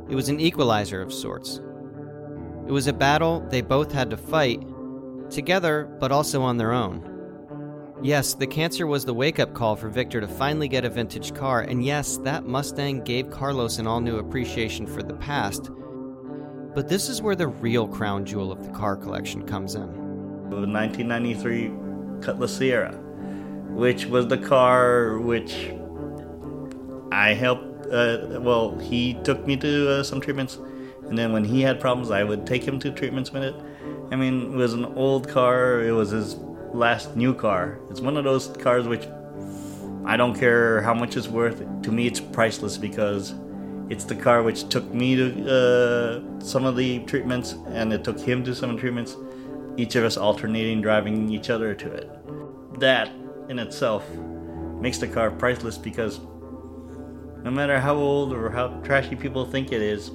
It 0.08 0.16
was 0.16 0.28
an 0.28 0.40
equalizer 0.40 1.00
of 1.00 1.12
sorts. 1.12 1.60
It 2.66 2.72
was 2.72 2.88
a 2.88 2.92
battle 2.92 3.46
they 3.48 3.62
both 3.62 3.92
had 3.92 4.10
to 4.10 4.16
fight, 4.16 4.60
together 5.30 5.84
but 6.00 6.10
also 6.10 6.42
on 6.42 6.56
their 6.56 6.72
own. 6.72 7.15
Yes, 8.02 8.34
the 8.34 8.46
cancer 8.46 8.86
was 8.86 9.06
the 9.06 9.14
wake 9.14 9.40
up 9.40 9.54
call 9.54 9.74
for 9.74 9.88
Victor 9.88 10.20
to 10.20 10.28
finally 10.28 10.68
get 10.68 10.84
a 10.84 10.90
vintage 10.90 11.34
car, 11.34 11.62
and 11.62 11.82
yes, 11.82 12.18
that 12.18 12.44
Mustang 12.44 13.00
gave 13.02 13.30
Carlos 13.30 13.78
an 13.78 13.86
all 13.86 14.00
new 14.00 14.18
appreciation 14.18 14.86
for 14.86 15.02
the 15.02 15.14
past. 15.14 15.70
But 16.74 16.88
this 16.90 17.08
is 17.08 17.22
where 17.22 17.34
the 17.34 17.48
real 17.48 17.88
crown 17.88 18.26
jewel 18.26 18.52
of 18.52 18.62
the 18.62 18.70
car 18.70 18.96
collection 18.96 19.46
comes 19.46 19.76
in. 19.76 19.86
The 20.50 20.66
1993 20.66 21.72
Cutlass 22.20 22.58
Ciera, 22.58 22.94
which 23.70 24.04
was 24.04 24.28
the 24.28 24.38
car 24.38 25.18
which 25.18 25.72
I 27.10 27.32
helped. 27.32 27.86
Uh, 27.86 28.40
well, 28.42 28.78
he 28.78 29.14
took 29.24 29.46
me 29.46 29.56
to 29.56 29.90
uh, 29.90 30.02
some 30.02 30.20
treatments, 30.20 30.58
and 31.08 31.16
then 31.16 31.32
when 31.32 31.44
he 31.44 31.62
had 31.62 31.80
problems, 31.80 32.10
I 32.10 32.24
would 32.24 32.46
take 32.46 32.62
him 32.62 32.78
to 32.80 32.90
treatments 32.90 33.32
with 33.32 33.42
it. 33.42 33.54
I 34.10 34.16
mean, 34.16 34.52
it 34.52 34.56
was 34.56 34.74
an 34.74 34.84
old 34.84 35.28
car. 35.28 35.82
It 35.82 35.92
was 35.92 36.10
his 36.10 36.36
last 36.76 37.16
new 37.16 37.34
car. 37.34 37.78
It's 37.90 38.00
one 38.00 38.16
of 38.16 38.24
those 38.24 38.48
cars 38.48 38.86
which 38.86 39.06
I 40.04 40.16
don't 40.16 40.38
care 40.38 40.82
how 40.82 40.94
much 40.94 41.16
it's 41.16 41.28
worth. 41.28 41.64
To 41.82 41.90
me, 41.90 42.06
it's 42.06 42.20
priceless 42.20 42.76
because 42.78 43.34
it's 43.88 44.04
the 44.04 44.14
car 44.14 44.42
which 44.42 44.68
took 44.68 44.92
me 44.92 45.16
to 45.16 45.26
uh, 45.50 46.40
some 46.40 46.64
of 46.64 46.76
the 46.76 47.00
treatments, 47.00 47.54
and 47.68 47.92
it 47.92 48.04
took 48.04 48.20
him 48.20 48.44
to 48.44 48.54
some 48.54 48.76
treatments. 48.76 49.16
Each 49.76 49.94
of 49.96 50.04
us 50.04 50.16
alternating 50.16 50.80
driving 50.80 51.28
each 51.30 51.50
other 51.50 51.74
to 51.74 51.92
it. 51.92 52.10
That 52.80 53.10
in 53.48 53.58
itself 53.58 54.08
makes 54.80 54.98
the 54.98 55.08
car 55.08 55.30
priceless 55.30 55.78
because 55.78 56.20
no 57.42 57.50
matter 57.50 57.78
how 57.80 57.94
old 57.94 58.32
or 58.32 58.50
how 58.50 58.68
trashy 58.82 59.16
people 59.16 59.44
think 59.44 59.72
it 59.72 59.82
is, 59.82 60.10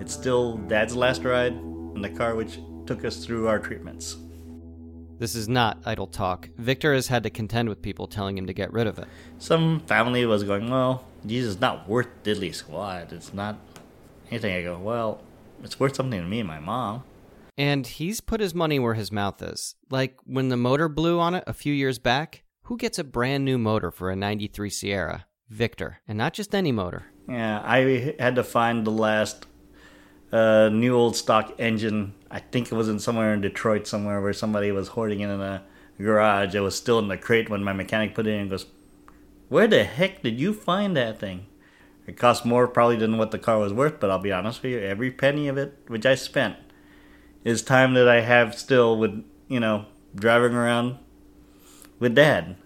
it's 0.00 0.12
still 0.12 0.56
Dad's 0.56 0.94
last 0.96 1.24
ride 1.24 1.52
and 1.52 2.04
the 2.04 2.10
car 2.10 2.34
which 2.34 2.58
took 2.86 3.04
us 3.04 3.24
through 3.24 3.48
our 3.48 3.58
treatments. 3.58 4.16
This 5.22 5.36
is 5.36 5.48
not 5.48 5.78
idle 5.86 6.08
talk. 6.08 6.48
Victor 6.58 6.92
has 6.94 7.06
had 7.06 7.22
to 7.22 7.30
contend 7.30 7.68
with 7.68 7.80
people 7.80 8.08
telling 8.08 8.36
him 8.36 8.48
to 8.48 8.52
get 8.52 8.72
rid 8.72 8.88
of 8.88 8.98
it. 8.98 9.06
Some 9.38 9.78
family 9.78 10.26
was 10.26 10.42
going, 10.42 10.68
well, 10.68 11.04
Jesus 11.24 11.54
is 11.54 11.60
not 11.60 11.88
worth 11.88 12.08
diddly 12.24 12.52
squat. 12.52 13.12
It's 13.12 13.32
not 13.32 13.56
anything. 14.32 14.52
I 14.52 14.62
go, 14.62 14.76
well, 14.80 15.20
it's 15.62 15.78
worth 15.78 15.94
something 15.94 16.20
to 16.20 16.26
me 16.26 16.40
and 16.40 16.48
my 16.48 16.58
mom. 16.58 17.04
And 17.56 17.86
he's 17.86 18.20
put 18.20 18.40
his 18.40 18.52
money 18.52 18.80
where 18.80 18.94
his 18.94 19.12
mouth 19.12 19.40
is. 19.40 19.76
Like 19.90 20.18
when 20.24 20.48
the 20.48 20.56
motor 20.56 20.88
blew 20.88 21.20
on 21.20 21.36
it 21.36 21.44
a 21.46 21.52
few 21.52 21.72
years 21.72 22.00
back, 22.00 22.42
who 22.62 22.76
gets 22.76 22.98
a 22.98 23.04
brand 23.04 23.44
new 23.44 23.58
motor 23.58 23.92
for 23.92 24.10
a 24.10 24.16
93 24.16 24.70
Ciera? 24.70 25.22
Victor. 25.48 26.00
And 26.08 26.18
not 26.18 26.32
just 26.32 26.52
any 26.52 26.72
motor. 26.72 27.04
Yeah, 27.28 27.62
I 27.64 28.16
had 28.18 28.34
to 28.34 28.42
find 28.42 28.84
the 28.84 28.90
last 28.90 29.46
uh, 30.32 30.70
new 30.70 30.96
old 30.96 31.14
stock 31.16 31.52
engine. 31.58 32.14
I 32.30 32.40
think 32.40 32.72
it 32.72 32.74
was 32.74 32.88
in 32.88 32.98
somewhere 32.98 33.34
in 33.34 33.40
Detroit, 33.40 33.86
somewhere 33.86 34.20
where 34.20 34.32
somebody 34.32 34.72
was 34.72 34.88
hoarding 34.88 35.20
it 35.20 35.28
in 35.28 35.40
a 35.40 35.62
garage. 35.98 36.54
It 36.54 36.60
was 36.60 36.74
still 36.74 36.98
in 36.98 37.08
the 37.08 37.18
crate 37.18 37.50
when 37.50 37.62
my 37.62 37.72
mechanic 37.72 38.14
put 38.14 38.26
it 38.26 38.30
in 38.30 38.40
and 38.40 38.50
goes, 38.50 38.66
Where 39.48 39.68
the 39.68 39.84
heck 39.84 40.22
did 40.22 40.40
you 40.40 40.54
find 40.54 40.96
that 40.96 41.20
thing? 41.20 41.46
It 42.06 42.16
cost 42.16 42.44
more 42.44 42.66
probably 42.66 42.96
than 42.96 43.18
what 43.18 43.30
the 43.30 43.38
car 43.38 43.58
was 43.58 43.72
worth, 43.72 44.00
but 44.00 44.10
I'll 44.10 44.18
be 44.18 44.32
honest 44.32 44.62
with 44.62 44.72
you, 44.72 44.80
every 44.80 45.10
penny 45.10 45.46
of 45.48 45.56
it 45.56 45.78
which 45.86 46.06
I 46.06 46.16
spent 46.16 46.56
is 47.44 47.62
time 47.62 47.94
that 47.94 48.08
I 48.08 48.20
have 48.20 48.58
still 48.58 48.98
with, 48.98 49.24
you 49.48 49.60
know, 49.60 49.86
driving 50.14 50.54
around 50.54 50.98
with 51.98 52.14
dad. 52.14 52.56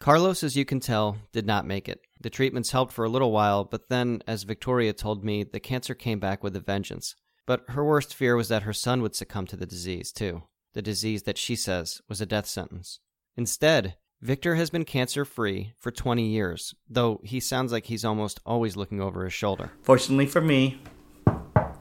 Carlos, 0.00 0.42
as 0.42 0.56
you 0.56 0.64
can 0.64 0.80
tell, 0.80 1.18
did 1.32 1.46
not 1.46 1.66
make 1.66 1.88
it. 1.88 2.00
The 2.22 2.30
treatments 2.30 2.70
helped 2.70 2.92
for 2.92 3.04
a 3.04 3.08
little 3.08 3.32
while, 3.32 3.64
but 3.64 3.88
then, 3.88 4.22
as 4.28 4.44
Victoria 4.44 4.92
told 4.92 5.24
me, 5.24 5.42
the 5.42 5.58
cancer 5.58 5.94
came 5.94 6.20
back 6.20 6.42
with 6.44 6.54
a 6.54 6.60
vengeance. 6.60 7.16
But 7.46 7.64
her 7.70 7.84
worst 7.84 8.14
fear 8.14 8.36
was 8.36 8.48
that 8.48 8.62
her 8.62 8.72
son 8.72 9.02
would 9.02 9.16
succumb 9.16 9.46
to 9.48 9.56
the 9.56 9.66
disease, 9.66 10.12
too. 10.12 10.44
The 10.74 10.82
disease 10.82 11.24
that 11.24 11.36
she 11.36 11.56
says 11.56 12.00
was 12.08 12.20
a 12.20 12.26
death 12.26 12.46
sentence. 12.46 13.00
Instead, 13.36 13.96
Victor 14.20 14.54
has 14.54 14.70
been 14.70 14.84
cancer 14.84 15.24
free 15.24 15.72
for 15.80 15.90
20 15.90 16.24
years, 16.24 16.76
though 16.88 17.20
he 17.24 17.40
sounds 17.40 17.72
like 17.72 17.86
he's 17.86 18.04
almost 18.04 18.38
always 18.46 18.76
looking 18.76 19.00
over 19.00 19.24
his 19.24 19.32
shoulder. 19.32 19.72
Fortunately 19.82 20.26
for 20.26 20.40
me, 20.40 20.80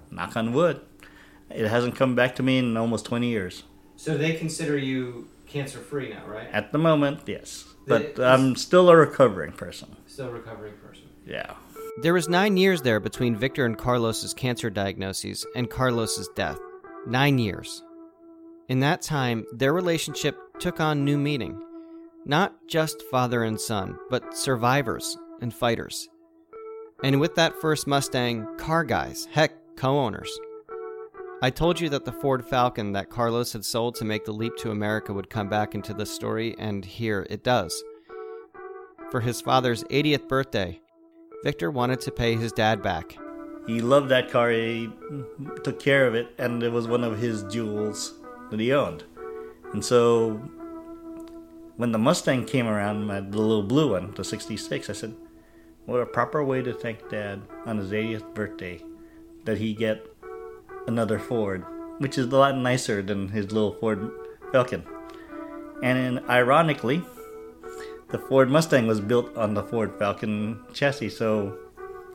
knock 0.10 0.36
on 0.36 0.54
wood, 0.54 0.82
it 1.52 1.68
hasn't 1.68 1.96
come 1.96 2.16
back 2.16 2.36
to 2.38 2.44
me 2.44 2.58
in 2.58 2.76
almost 2.78 3.06
20 3.06 3.28
years. 3.28 3.64
So 3.96 4.18
they 4.18 4.34
consider 4.34 4.76
you 4.76 5.30
cancer 5.52 5.80
free 5.80 6.10
now, 6.10 6.26
right? 6.28 6.48
At 6.52 6.72
the 6.72 6.78
moment, 6.78 7.22
yes. 7.28 7.66
But 7.88 8.16
The- 8.16 8.26
I'm 8.26 8.56
still 8.56 8.90
a 8.90 8.96
recovering 8.96 9.52
person. 9.52 9.96
Still 10.08 10.28
a 10.28 10.32
recovering 10.32 10.74
person. 10.86 11.06
Yeah. 11.26 11.54
There 12.02 12.14
was 12.14 12.30
nine 12.30 12.58
years 12.58 12.82
there 12.82 13.00
between 13.00 13.36
Victor 13.36 13.66
and 13.66 13.78
Carlos's 13.78 14.34
cancer 14.34 14.70
diagnoses 14.70 15.46
and 15.56 15.70
Carlos's 15.70 16.30
death. 16.36 16.58
Nine 17.06 17.38
years. 17.38 17.84
In 18.70 18.80
that 18.80 19.02
time, 19.02 19.46
their 19.54 19.74
relationship 19.74 20.38
took 20.60 20.80
on 20.80 21.04
new 21.04 21.18
meaning. 21.18 21.62
Not 22.26 22.54
just 22.68 23.02
father 23.12 23.44
and 23.44 23.60
son, 23.60 23.98
but 24.10 24.38
survivors 24.38 25.18
and 25.42 25.54
fighters. 25.54 26.08
And 27.04 27.20
with 27.20 27.36
that 27.36 27.60
first 27.60 27.88
Mustang, 27.88 28.48
car 28.58 28.84
guys, 28.84 29.28
heck, 29.32 29.54
co 29.76 29.98
owners. 30.00 30.32
I 31.44 31.50
told 31.50 31.80
you 31.80 31.90
that 31.90 32.06
the 32.06 32.12
Ford 32.12 32.46
Falcon 32.46 32.92
that 32.92 33.10
Carlos 33.10 33.52
had 33.52 33.66
sold 33.66 33.96
to 33.96 34.06
make 34.06 34.26
the 34.26 34.32
leap 34.32 34.56
to 34.58 34.70
America 34.70 35.12
would 35.12 35.32
come 35.32 35.50
back 35.50 35.74
into 35.74 35.92
this 35.92 36.14
story, 36.14 36.56
and 36.60 36.86
here 36.86 37.26
it 37.32 37.44
does. 37.44 37.84
For 39.10 39.22
his 39.22 39.42
father's 39.42 39.84
80th 39.86 40.28
birthday, 40.28 40.80
Victor 41.44 41.72
wanted 41.72 42.00
to 42.02 42.12
pay 42.12 42.36
his 42.36 42.52
dad 42.52 42.84
back. 42.84 43.18
He 43.66 43.82
loved 43.82 44.10
that 44.10 44.30
car. 44.30 44.52
He 44.52 44.92
took 45.64 45.80
care 45.80 46.06
of 46.06 46.14
it, 46.14 46.28
and 46.38 46.62
it 46.62 46.72
was 46.72 46.88
one 46.88 47.04
of 47.04 47.18
his 47.18 47.44
jewels 47.46 48.14
that 48.52 48.60
he 48.60 48.72
owned. 48.72 49.04
And 49.74 49.84
so, 49.84 50.34
when 51.78 51.92
the 51.92 51.98
Mustang 51.98 52.46
came 52.46 52.68
around, 52.68 53.08
the 53.08 53.40
little 53.40 53.64
blue 53.64 53.94
one, 53.94 54.14
the 54.14 54.24
'66, 54.24 54.92
I 54.92 54.94
said, 54.94 55.16
"What 55.86 56.02
a 56.02 56.06
proper 56.06 56.44
way 56.44 56.62
to 56.62 56.74
thank 56.74 57.10
Dad 57.10 57.42
on 57.66 57.78
his 57.78 57.92
80th 57.92 58.36
birthday 58.36 58.84
that 59.46 59.58
he 59.58 59.74
get 59.74 60.06
another 60.88 61.20
Ford, 61.20 61.66
which 62.00 62.18
is 62.18 62.28
a 62.28 62.38
lot 62.38 62.58
nicer 62.58 63.02
than 63.02 63.30
his 63.30 63.52
little 63.52 63.74
Ford 63.74 64.12
Falcon." 64.52 64.84
And 65.84 66.20
ironically, 66.30 67.04
the 68.10 68.20
Ford 68.20 68.50
Mustang 68.50 68.88
was 68.88 69.00
built 69.00 69.36
on 69.38 69.54
the 69.54 69.64
Ford 69.64 69.94
Falcon 69.98 70.60
chassis, 70.74 71.10
so 71.10 71.58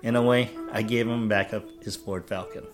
in 0.03 0.15
a 0.15 0.23
way, 0.23 0.51
I 0.71 0.83
gave 0.83 1.09
him 1.09 1.29
back 1.29 1.53
up 1.53 1.65
his 1.83 1.97
Ford 1.97 2.29
Falcon. 2.29 2.65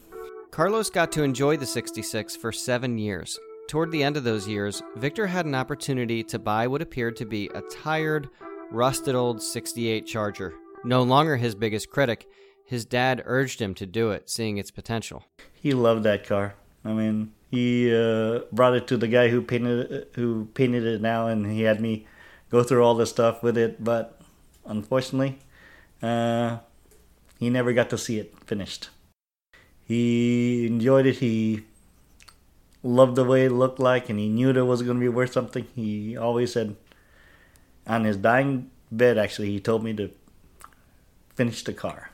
Carlos 0.50 0.90
got 0.90 1.12
to 1.12 1.22
enjoy 1.22 1.56
the 1.56 1.64
66 1.64 2.36
for 2.36 2.52
seven 2.52 2.98
years. 2.98 3.38
Toward 3.68 3.90
the 3.90 4.02
end 4.02 4.18
of 4.18 4.24
those 4.24 4.46
years, 4.46 4.82
Victor 4.96 5.26
had 5.28 5.46
an 5.46 5.54
opportunity 5.54 6.22
to 6.24 6.38
buy 6.38 6.66
what 6.66 6.82
appeared 6.82 7.16
to 7.16 7.24
be 7.24 7.48
a 7.54 7.62
tired, 7.62 8.28
rusted 8.70 9.14
old 9.14 9.42
68 9.42 10.06
Charger. 10.06 10.52
No 10.84 11.02
longer 11.02 11.36
his 11.36 11.54
biggest 11.54 11.88
critic, 11.88 12.26
his 12.66 12.84
dad 12.84 13.22
urged 13.24 13.62
him 13.62 13.72
to 13.74 13.86
do 13.86 14.10
it, 14.10 14.28
seeing 14.28 14.58
its 14.58 14.70
potential. 14.70 15.24
He 15.62 15.72
loved 15.74 16.02
that 16.02 16.26
car. 16.26 16.56
I 16.84 16.92
mean, 16.92 17.32
he 17.48 17.94
uh, 17.94 18.40
brought 18.50 18.74
it 18.74 18.88
to 18.88 18.96
the 18.96 19.06
guy 19.06 19.28
who 19.28 19.42
painted 19.42 20.08
who 20.14 20.46
painted 20.54 20.84
it 20.84 21.00
now, 21.00 21.28
and 21.28 21.46
he 21.46 21.62
had 21.62 21.80
me 21.80 22.06
go 22.50 22.64
through 22.64 22.82
all 22.82 22.96
the 22.96 23.06
stuff 23.06 23.44
with 23.44 23.56
it. 23.56 23.82
But 23.82 24.20
unfortunately, 24.66 25.38
uh, 26.02 26.58
he 27.38 27.48
never 27.48 27.72
got 27.72 27.90
to 27.90 27.98
see 27.98 28.18
it 28.18 28.34
finished. 28.44 28.90
He 29.84 30.66
enjoyed 30.66 31.06
it. 31.06 31.18
He 31.18 31.64
loved 32.82 33.14
the 33.14 33.24
way 33.24 33.44
it 33.44 33.52
looked 33.52 33.78
like, 33.78 34.08
and 34.10 34.18
he 34.18 34.28
knew 34.28 34.52
that 34.52 34.58
it 34.58 34.64
was 34.64 34.82
going 34.82 34.96
to 34.96 35.00
be 35.00 35.08
worth 35.08 35.32
something. 35.32 35.66
He 35.76 36.16
always 36.16 36.52
said, 36.52 36.74
on 37.86 38.04
his 38.04 38.16
dying 38.16 38.70
bed, 38.90 39.18
actually, 39.18 39.50
he 39.50 39.60
told 39.60 39.84
me 39.84 39.92
to 39.94 40.10
finish 41.36 41.62
the 41.62 41.72
car. 41.72 42.11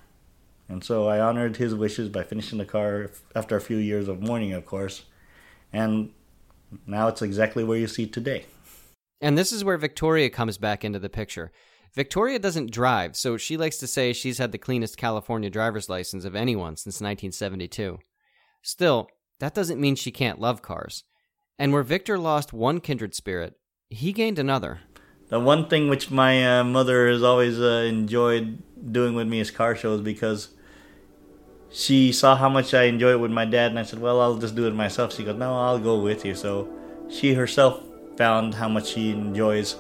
And 0.69 0.85
so 0.85 1.09
I 1.09 1.21
honored 1.21 1.57
his 1.57 1.75
wishes 1.75 2.09
by 2.09 2.25
finishing 2.25 2.59
the 2.59 2.65
car 2.65 3.11
after 3.35 3.57
a 3.57 3.61
few 3.61 3.79
years 3.79 4.07
of 4.07 4.21
mourning, 4.21 4.53
of 4.53 4.67
course. 4.67 5.05
And 5.73 6.13
now 6.87 7.09
it's 7.09 7.23
exactly 7.23 7.65
where 7.65 7.79
you 7.79 7.87
see 7.87 8.07
today. 8.07 8.45
And 9.21 9.37
this 9.37 9.53
is 9.53 9.65
where 9.65 9.79
Victoria 9.79 10.31
comes 10.31 10.59
back 10.59 10.85
into 10.85 10.99
the 10.99 11.09
picture. 11.09 11.51
Victoria 11.95 12.39
doesn't 12.39 12.71
drive, 12.71 13.17
so 13.17 13.37
she 13.37 13.57
likes 13.57 13.79
to 13.79 13.87
say 13.87 14.13
she's 14.13 14.39
had 14.39 14.53
the 14.53 14.59
cleanest 14.59 14.99
California 14.99 15.51
driver's 15.51 15.89
license 15.89 16.25
of 16.25 16.37
anyone 16.37 16.77
since 16.77 16.97
1972. 16.97 17.99
Still, 18.63 19.09
that 19.41 19.55
doesn't 19.55 19.81
mean 19.81 19.97
she 19.97 20.11
can't 20.11 20.41
love 20.41 20.63
cars. 20.63 21.05
And 21.59 21.73
where 21.73 21.83
Victor 21.83 22.19
lost 22.19 22.53
one 22.53 22.81
kindred 22.81 23.15
spirit, 23.15 23.55
he 23.89 24.13
gained 24.13 24.39
another. 24.39 24.81
The 25.29 25.41
one 25.41 25.69
thing 25.69 25.89
which 25.89 26.11
my 26.11 26.61
uh, 26.61 26.65
mother 26.65 27.09
has 27.09 27.23
always 27.23 27.59
uh, 27.59 27.85
enjoyed 27.89 28.63
doing 28.93 29.15
with 29.15 29.27
me 29.27 29.41
is 29.41 29.51
car 29.51 29.75
shows 29.75 30.01
because 30.01 30.51
she 31.71 32.13
saw 32.13 32.37
how 32.37 32.49
much 32.49 32.75
I 32.75 32.85
enjoy 32.85 33.13
it 33.13 33.21
with 33.21 33.31
my 33.31 33.45
dad, 33.45 33.71
and 33.71 33.79
I 33.79 33.83
said, 33.83 34.01
"Well, 34.01 34.21
I'll 34.21 34.37
just 34.37 34.55
do 34.55 34.67
it 34.67 34.75
myself." 34.75 35.15
She 35.15 35.25
goes, 35.25 35.37
"No, 35.37 35.55
I'll 35.57 35.79
go 35.79 36.01
with 36.01 36.25
you." 36.25 36.35
So 36.35 36.69
she 37.09 37.35
herself 37.35 37.83
found 38.17 38.55
how 38.55 38.69
much 38.69 38.89
she 38.89 39.11
enjoys 39.11 39.77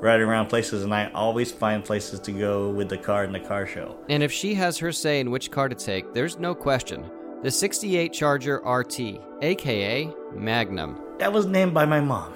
riding 0.00 0.26
around 0.26 0.46
places, 0.46 0.82
and 0.82 0.92
I 0.92 1.10
always 1.12 1.52
find 1.52 1.84
places 1.84 2.18
to 2.20 2.32
go 2.32 2.70
with 2.70 2.88
the 2.88 2.98
car 2.98 3.24
in 3.24 3.32
the 3.32 3.40
car 3.40 3.66
show. 3.66 3.96
And 4.08 4.22
if 4.22 4.32
she 4.32 4.54
has 4.54 4.78
her 4.78 4.90
say 4.92 5.20
in 5.20 5.30
which 5.30 5.50
car 5.50 5.68
to 5.68 5.76
take, 5.76 6.12
there's 6.12 6.38
no 6.38 6.54
question. 6.54 7.08
The 7.42 7.50
68 7.50 8.12
Charger 8.12 8.60
RT, 8.64 9.00
aka 9.42 10.10
Magnum. 10.34 11.00
That 11.18 11.32
was 11.32 11.46
named 11.46 11.74
by 11.74 11.86
my 11.86 12.00
mom. 12.00 12.32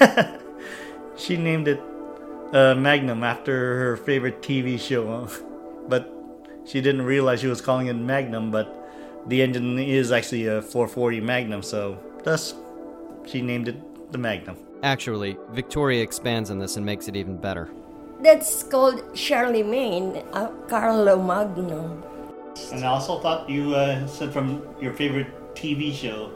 she 1.16 1.36
named 1.36 1.68
it 1.68 1.80
uh, 2.52 2.74
Magnum 2.74 3.22
after 3.24 3.78
her 3.78 3.96
favorite 3.96 4.42
TV 4.42 4.78
show, 4.78 5.28
but 5.88 6.12
she 6.70 6.80
didn't 6.80 7.02
realize 7.02 7.40
she 7.40 7.48
was 7.48 7.60
calling 7.60 7.88
it 7.88 7.94
Magnum. 7.94 8.50
But 8.50 8.66
the 9.26 9.42
engine 9.42 9.78
is 9.78 10.12
actually 10.12 10.46
a 10.46 10.62
440 10.62 11.20
Magnum, 11.20 11.62
so 11.62 11.98
thus 12.22 12.54
she 13.26 13.42
named 13.42 13.68
it 13.68 14.12
the 14.12 14.18
Magnum. 14.18 14.56
Actually, 14.82 15.36
Victoria 15.50 16.02
expands 16.02 16.50
on 16.50 16.58
this 16.58 16.76
and 16.76 16.86
makes 16.86 17.08
it 17.08 17.16
even 17.16 17.36
better. 17.36 17.68
That's 18.22 18.62
called 18.62 19.02
Charlemagne, 19.16 20.22
uh, 20.32 20.48
Carlo 20.68 21.20
Magno. 21.22 22.02
And 22.72 22.84
I 22.84 22.88
also 22.88 23.20
thought 23.20 23.48
you 23.48 23.74
uh, 23.74 24.06
said 24.06 24.32
from 24.32 24.62
your 24.80 24.92
favorite 24.92 25.54
TV 25.54 25.92
show, 25.92 26.30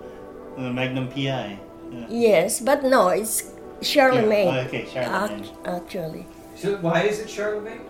the 0.57 0.73
Magnum 0.73 1.09
PI. 1.09 1.59
Uh, 1.93 2.07
Yes, 2.09 2.61
but 2.61 2.83
no, 2.85 3.09
it's 3.09 3.53
Charlemagne. 3.83 4.49
Yeah, 4.49 4.61
oh, 4.61 4.67
okay, 4.67 4.87
Charlemagne. 4.91 5.41
Ac- 5.45 5.53
actually, 5.65 6.27
So 6.57 6.77
why 6.79 7.03
is 7.03 7.21
it 7.21 7.29
Charlemagne? 7.29 7.81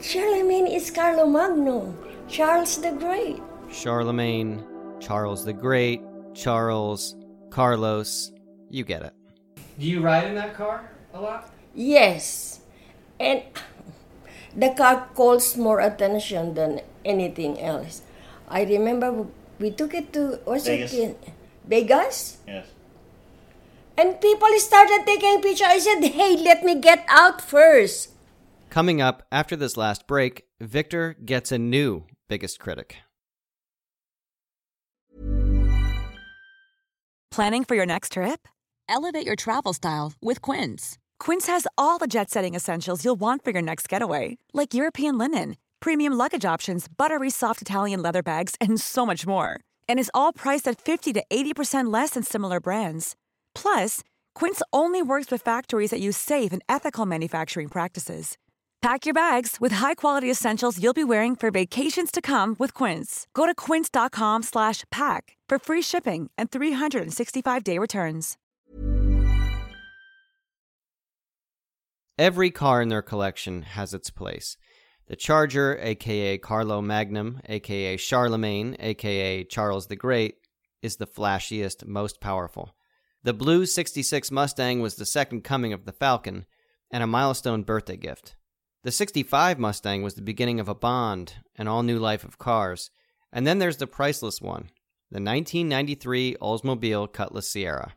Charlemagne 0.00 0.66
is 0.66 0.90
Carlo 0.90 1.26
Magno, 1.26 1.94
Charles 2.28 2.80
the 2.80 2.92
Great. 2.92 3.40
Charlemagne, 3.70 4.62
Charles 5.00 5.44
the 5.44 5.52
Great, 5.52 6.02
Charles, 6.34 7.16
Carlos. 7.50 8.32
You 8.70 8.84
get 8.84 9.02
it. 9.02 9.12
Do 9.78 9.86
you 9.86 10.00
ride 10.00 10.26
in 10.28 10.34
that 10.34 10.54
car 10.54 10.90
a 11.12 11.20
lot? 11.20 11.50
Yes, 11.74 12.60
and 13.18 13.42
the 14.54 14.70
car 14.70 15.08
calls 15.14 15.56
more 15.56 15.80
attention 15.80 16.54
than 16.54 16.80
anything 17.04 17.60
else. 17.60 18.02
I 18.48 18.62
remember 18.64 19.26
we 19.58 19.70
took 19.70 19.94
it 19.94 20.12
to 20.14 20.38
what's 20.44 20.66
Vegas. 20.66 20.92
it? 20.92 20.98
in- 21.00 21.16
Vegas, 21.66 22.38
Yes. 22.46 22.66
and 23.96 24.20
people 24.20 24.52
started 24.58 25.02
taking 25.06 25.40
pictures. 25.40 25.64
I 25.66 25.78
said, 25.78 26.04
"Hey, 26.04 26.36
let 26.36 26.62
me 26.62 26.74
get 26.78 27.06
out 27.08 27.40
first. 27.40 28.10
Coming 28.74 29.00
up 29.00 29.22
after 29.30 29.54
this 29.54 29.76
last 29.76 30.08
break, 30.08 30.42
Victor 30.60 31.14
gets 31.24 31.52
a 31.52 31.58
new 31.58 32.06
biggest 32.26 32.58
critic. 32.58 32.96
Planning 37.30 37.62
for 37.62 37.76
your 37.76 37.86
next 37.86 38.12
trip? 38.14 38.48
Elevate 38.88 39.24
your 39.24 39.36
travel 39.36 39.72
style 39.74 40.12
with 40.20 40.42
Quince. 40.42 40.98
Quince 41.20 41.46
has 41.46 41.68
all 41.78 41.98
the 41.98 42.08
jet 42.08 42.30
setting 42.30 42.56
essentials 42.56 43.04
you'll 43.04 43.14
want 43.14 43.44
for 43.44 43.52
your 43.52 43.62
next 43.62 43.88
getaway, 43.88 44.38
like 44.52 44.74
European 44.74 45.16
linen, 45.16 45.56
premium 45.78 46.14
luggage 46.14 46.44
options, 46.44 46.88
buttery 46.88 47.30
soft 47.30 47.62
Italian 47.62 48.02
leather 48.02 48.24
bags, 48.24 48.56
and 48.60 48.80
so 48.80 49.06
much 49.06 49.24
more. 49.24 49.60
And 49.88 50.00
is 50.00 50.10
all 50.12 50.32
priced 50.32 50.66
at 50.66 50.80
50 50.80 51.12
to 51.12 51.22
80% 51.30 51.92
less 51.92 52.10
than 52.10 52.24
similar 52.24 52.58
brands. 52.58 53.14
Plus, 53.54 54.00
Quince 54.34 54.62
only 54.72 55.00
works 55.00 55.30
with 55.30 55.42
factories 55.42 55.90
that 55.90 56.00
use 56.00 56.16
safe 56.16 56.52
and 56.52 56.62
ethical 56.68 57.06
manufacturing 57.06 57.68
practices. 57.68 58.36
Pack 58.84 59.06
your 59.06 59.14
bags 59.14 59.56
with 59.62 59.72
high-quality 59.72 60.30
essentials 60.30 60.78
you'll 60.78 60.92
be 60.92 61.04
wearing 61.04 61.34
for 61.34 61.50
vacations 61.50 62.10
to 62.10 62.20
come 62.20 62.54
with 62.58 62.74
Quince. 62.74 63.26
Go 63.32 63.46
to 63.46 63.54
quince.com 63.54 64.42
slash 64.42 64.84
pack 64.90 65.38
for 65.48 65.58
free 65.58 65.80
shipping 65.80 66.30
and 66.36 66.50
365-day 66.50 67.78
returns. 67.78 68.36
Every 72.18 72.50
car 72.50 72.82
in 72.82 72.90
their 72.90 73.00
collection 73.00 73.62
has 73.62 73.94
its 73.94 74.10
place. 74.10 74.58
The 75.06 75.16
Charger, 75.16 75.78
aka 75.80 76.36
Carlo 76.36 76.82
Magnum, 76.82 77.40
aka 77.48 77.96
Charlemagne, 77.96 78.76
aka 78.78 79.44
Charles 79.44 79.86
the 79.86 79.96
Great, 79.96 80.34
is 80.82 80.96
the 80.96 81.06
flashiest, 81.06 81.86
most 81.86 82.20
powerful. 82.20 82.74
The 83.22 83.32
blue 83.32 83.64
66 83.64 84.30
Mustang 84.30 84.82
was 84.82 84.96
the 84.96 85.06
second 85.06 85.42
coming 85.42 85.72
of 85.72 85.86
the 85.86 85.92
Falcon 85.92 86.44
and 86.90 87.02
a 87.02 87.06
milestone 87.06 87.62
birthday 87.62 87.96
gift. 87.96 88.36
The 88.84 88.92
65 88.92 89.58
Mustang 89.58 90.02
was 90.02 90.12
the 90.12 90.20
beginning 90.20 90.60
of 90.60 90.68
a 90.68 90.74
bond, 90.74 91.36
an 91.56 91.66
all 91.66 91.82
new 91.82 91.98
life 91.98 92.22
of 92.22 92.36
cars. 92.36 92.90
And 93.32 93.46
then 93.46 93.58
there's 93.58 93.78
the 93.78 93.86
priceless 93.86 94.42
one, 94.42 94.68
the 95.10 95.22
1993 95.22 96.36
Oldsmobile 96.38 97.10
Cutlass 97.10 97.50
Ciera. 97.50 97.92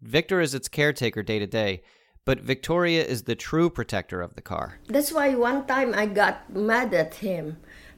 Victor 0.00 0.40
is 0.40 0.54
its 0.54 0.68
caretaker 0.68 1.24
day 1.24 1.40
to 1.40 1.48
day, 1.48 1.82
but 2.24 2.38
Victoria 2.38 3.04
is 3.04 3.24
the 3.24 3.34
true 3.34 3.68
protector 3.68 4.22
of 4.22 4.36
the 4.36 4.40
car. 4.40 4.78
That's 4.86 5.10
why 5.10 5.34
one 5.34 5.66
time 5.66 5.92
I 5.92 6.06
got 6.06 6.54
mad 6.54 6.94
at 6.94 7.14
him 7.14 7.56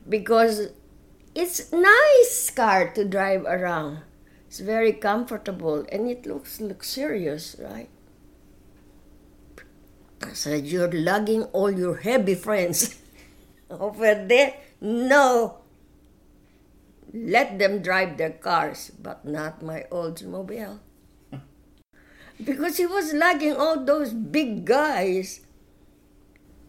because 0.09 0.71
it's 1.35 1.71
nice 1.71 2.49
car 2.49 2.95
to 2.95 3.05
drive 3.05 3.45
around. 3.45 3.99
It's 4.47 4.61
very 4.61 4.95
comfortable 4.95 5.85
and 5.93 6.09
it 6.09 6.25
looks 6.25 6.63
luxurious, 6.63 7.57
right? 7.59 7.91
I 10.23 10.33
said, 10.33 10.67
You're 10.67 10.93
lugging 10.93 11.45
all 11.53 11.71
your 11.71 11.97
heavy 11.97 12.35
friends 12.35 12.99
over 13.71 14.15
there. 14.15 14.55
No. 14.81 15.59
Let 17.13 17.59
them 17.59 17.83
drive 17.83 18.19
their 18.19 18.37
cars, 18.37 18.93
but 19.01 19.25
not 19.25 19.63
my 19.63 19.85
Oldsmobile. 19.91 20.79
because 22.45 22.77
he 22.77 22.87
was 22.87 23.13
lugging 23.15 23.57
all 23.57 23.85
those 23.85 24.13
big 24.13 24.65
guys 24.65 25.41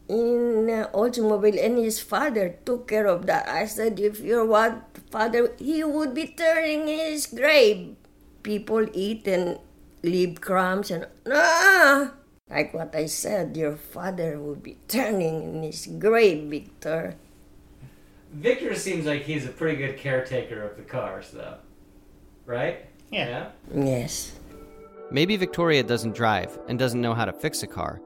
in 0.08 0.70
uh, 0.70 0.88
Oldsmobile, 0.94 1.64
and 1.64 1.78
his 1.78 2.00
father 2.00 2.56
took 2.66 2.88
care 2.88 3.08
of 3.08 3.26
that. 3.26 3.48
I 3.50 3.66
said, 3.66 4.00
if 4.00 4.20
your 4.22 4.46
what 4.46 4.98
father, 5.12 5.54
he 5.60 5.84
would 5.84 6.14
be 6.14 6.28
turning 6.28 6.88
his 6.88 7.26
grave. 7.26 7.96
People 8.44 8.88
eat 8.94 9.28
and 9.28 9.60
leave 10.04 10.40
crumbs 10.40 10.92
and 10.92 11.08
ah, 11.30 12.14
like 12.50 12.74
what 12.74 12.96
I 12.96 13.06
said, 13.08 13.58
your 13.58 13.76
father 13.76 14.40
would 14.40 14.64
be 14.64 14.78
turning 14.88 15.44
in 15.44 15.64
his 15.64 15.88
grave, 15.88 16.50
Victor. 16.50 17.16
Victor 18.32 18.76
seems 18.76 19.06
like 19.06 19.24
he's 19.24 19.46
a 19.46 19.50
pretty 19.50 19.78
good 19.78 19.98
caretaker 19.98 20.64
of 20.64 20.78
the 20.78 20.84
cars, 20.84 21.32
though. 21.32 21.56
Right? 22.46 22.86
Yeah. 23.12 23.50
Yes. 23.74 24.34
Maybe 25.12 25.38
Victoria 25.38 25.84
doesn't 25.84 26.16
drive 26.16 26.58
and 26.68 26.78
doesn't 26.78 27.02
know 27.02 27.14
how 27.14 27.26
to 27.26 27.34
fix 27.34 27.64
a 27.64 27.68
car, 27.68 28.02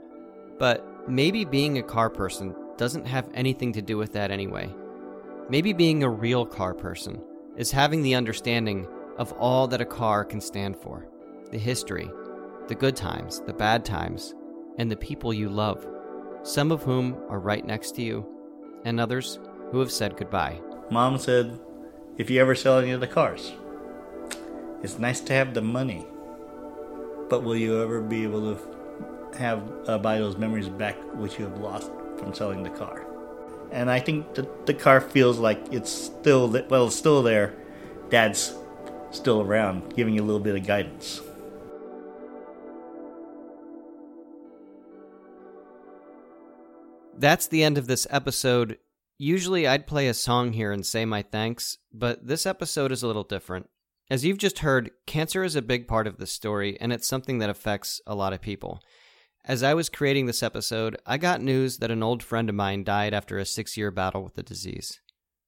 but 0.59 1.09
maybe 1.09 1.45
being 1.45 1.77
a 1.77 1.83
car 1.83 2.09
person 2.09 2.55
doesn't 2.77 3.05
have 3.05 3.29
anything 3.33 3.73
to 3.73 3.81
do 3.81 3.97
with 3.97 4.13
that 4.13 4.31
anyway. 4.31 4.73
Maybe 5.49 5.73
being 5.73 6.03
a 6.03 6.09
real 6.09 6.45
car 6.45 6.73
person 6.73 7.21
is 7.57 7.71
having 7.71 8.01
the 8.01 8.15
understanding 8.15 8.87
of 9.17 9.33
all 9.33 9.67
that 9.67 9.81
a 9.81 9.85
car 9.85 10.23
can 10.23 10.39
stand 10.39 10.77
for 10.77 11.07
the 11.51 11.57
history, 11.57 12.09
the 12.67 12.75
good 12.75 12.95
times, 12.95 13.41
the 13.41 13.53
bad 13.53 13.83
times, 13.85 14.33
and 14.77 14.89
the 14.89 14.95
people 14.95 15.33
you 15.33 15.49
love, 15.49 15.85
some 16.43 16.71
of 16.71 16.83
whom 16.83 17.15
are 17.29 17.39
right 17.39 17.65
next 17.65 17.95
to 17.95 18.01
you, 18.01 18.25
and 18.85 18.99
others 18.99 19.39
who 19.71 19.79
have 19.79 19.91
said 19.91 20.17
goodbye. 20.17 20.59
Mom 20.89 21.17
said, 21.17 21.59
if 22.17 22.29
you 22.29 22.41
ever 22.41 22.55
sell 22.55 22.79
any 22.79 22.91
of 22.91 22.99
the 22.99 23.07
cars, 23.07 23.53
it's 24.83 24.97
nice 24.97 25.19
to 25.21 25.33
have 25.33 25.53
the 25.53 25.61
money, 25.61 26.05
but 27.29 27.43
will 27.43 27.55
you 27.55 27.81
ever 27.81 28.01
be 28.01 28.23
able 28.23 28.55
to 28.55 29.37
have 29.37 29.61
uh, 29.87 29.97
buy 29.97 30.17
those 30.17 30.37
memories 30.37 30.69
back 30.69 30.95
which 31.15 31.37
you 31.39 31.45
have 31.45 31.57
lost 31.59 31.91
from 32.17 32.33
selling 32.33 32.63
the 32.63 32.69
car? 32.69 33.05
And 33.71 33.89
I 33.89 33.99
think 33.99 34.33
that 34.33 34.65
the 34.65 34.73
car 34.73 34.99
feels 34.99 35.37
like 35.37 35.61
it's 35.71 35.89
still 35.89 36.49
well, 36.69 36.87
it's 36.87 36.95
still 36.95 37.23
there. 37.23 37.53
Dad's 38.09 38.53
still 39.11 39.41
around, 39.41 39.95
giving 39.95 40.15
you 40.15 40.21
a 40.21 40.25
little 40.25 40.41
bit 40.41 40.55
of 40.55 40.65
guidance. 40.65 41.21
That's 47.21 47.45
the 47.45 47.63
end 47.63 47.77
of 47.77 47.85
this 47.85 48.07
episode. 48.09 48.79
Usually 49.19 49.67
I'd 49.67 49.85
play 49.85 50.07
a 50.07 50.13
song 50.15 50.53
here 50.53 50.71
and 50.71 50.83
say 50.83 51.05
my 51.05 51.21
thanks, 51.21 51.77
but 51.93 52.25
this 52.25 52.47
episode 52.47 52.91
is 52.91 53.03
a 53.03 53.07
little 53.07 53.23
different. 53.23 53.69
As 54.09 54.25
you've 54.25 54.39
just 54.39 54.59
heard, 54.59 54.89
cancer 55.05 55.43
is 55.43 55.55
a 55.55 55.61
big 55.61 55.87
part 55.87 56.07
of 56.07 56.17
this 56.17 56.31
story, 56.31 56.81
and 56.81 56.91
it's 56.91 57.07
something 57.07 57.37
that 57.37 57.51
affects 57.51 58.01
a 58.07 58.15
lot 58.15 58.33
of 58.33 58.41
people. 58.41 58.81
As 59.45 59.61
I 59.61 59.75
was 59.75 59.87
creating 59.87 60.25
this 60.25 60.41
episode, 60.41 60.97
I 61.05 61.19
got 61.19 61.43
news 61.43 61.77
that 61.77 61.91
an 61.91 62.01
old 62.01 62.23
friend 62.23 62.49
of 62.49 62.55
mine 62.55 62.83
died 62.83 63.13
after 63.13 63.37
a 63.37 63.45
six 63.45 63.77
year 63.77 63.91
battle 63.91 64.23
with 64.23 64.33
the 64.33 64.41
disease. 64.41 64.99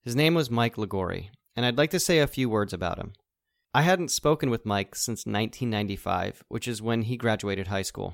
His 0.04 0.16
name 0.16 0.36
was 0.36 0.52
Mike 0.52 0.76
Ligori, 0.76 1.30
and 1.56 1.66
I'd 1.66 1.80
like 1.80 1.90
to 1.90 2.00
say 2.00 2.20
a 2.20 2.28
few 2.28 2.50
words 2.50 2.72
about 2.72 3.00
him. 3.00 3.14
I 3.74 3.82
hadn't 3.82 4.12
spoken 4.12 4.52
with 4.52 4.64
Mike 4.64 4.96
since 4.96 5.26
1995, 5.26 6.44
which 6.50 6.68
is 6.68 6.84
when 6.84 7.02
he 7.02 7.18
graduated 7.18 7.66
high 7.66 7.82
school. 7.82 8.14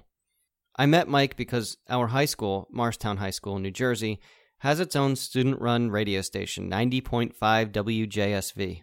I 0.80 0.86
met 0.86 1.10
Mike 1.10 1.36
because 1.36 1.76
our 1.90 2.08
high 2.08 2.24
school, 2.24 2.70
Morristown 2.72 3.18
High 3.18 3.32
School 3.32 3.58
in 3.58 3.64
New 3.64 3.70
Jersey, 3.70 4.22
has 4.60 4.80
its 4.80 4.96
own 4.96 5.18
student 5.18 5.60
run 5.60 5.92
radio 5.92 6.22
station, 6.22 6.72
90.5 6.72 7.34
WJSV. 7.38 8.82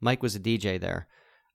Mike 0.00 0.22
was 0.22 0.34
a 0.34 0.40
DJ 0.40 0.80
there. 0.80 1.06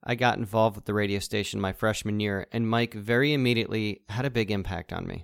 I 0.04 0.14
got 0.14 0.38
involved 0.38 0.76
with 0.76 0.86
the 0.86 0.94
radio 0.94 1.18
station 1.18 1.60
my 1.60 1.74
freshman 1.74 2.20
year, 2.20 2.46
and 2.52 2.70
Mike 2.70 2.94
very 2.94 3.34
immediately 3.34 4.02
had 4.10 4.26
a 4.26 4.30
big 4.30 4.52
impact 4.52 4.94
on 4.94 5.08
me. 5.08 5.24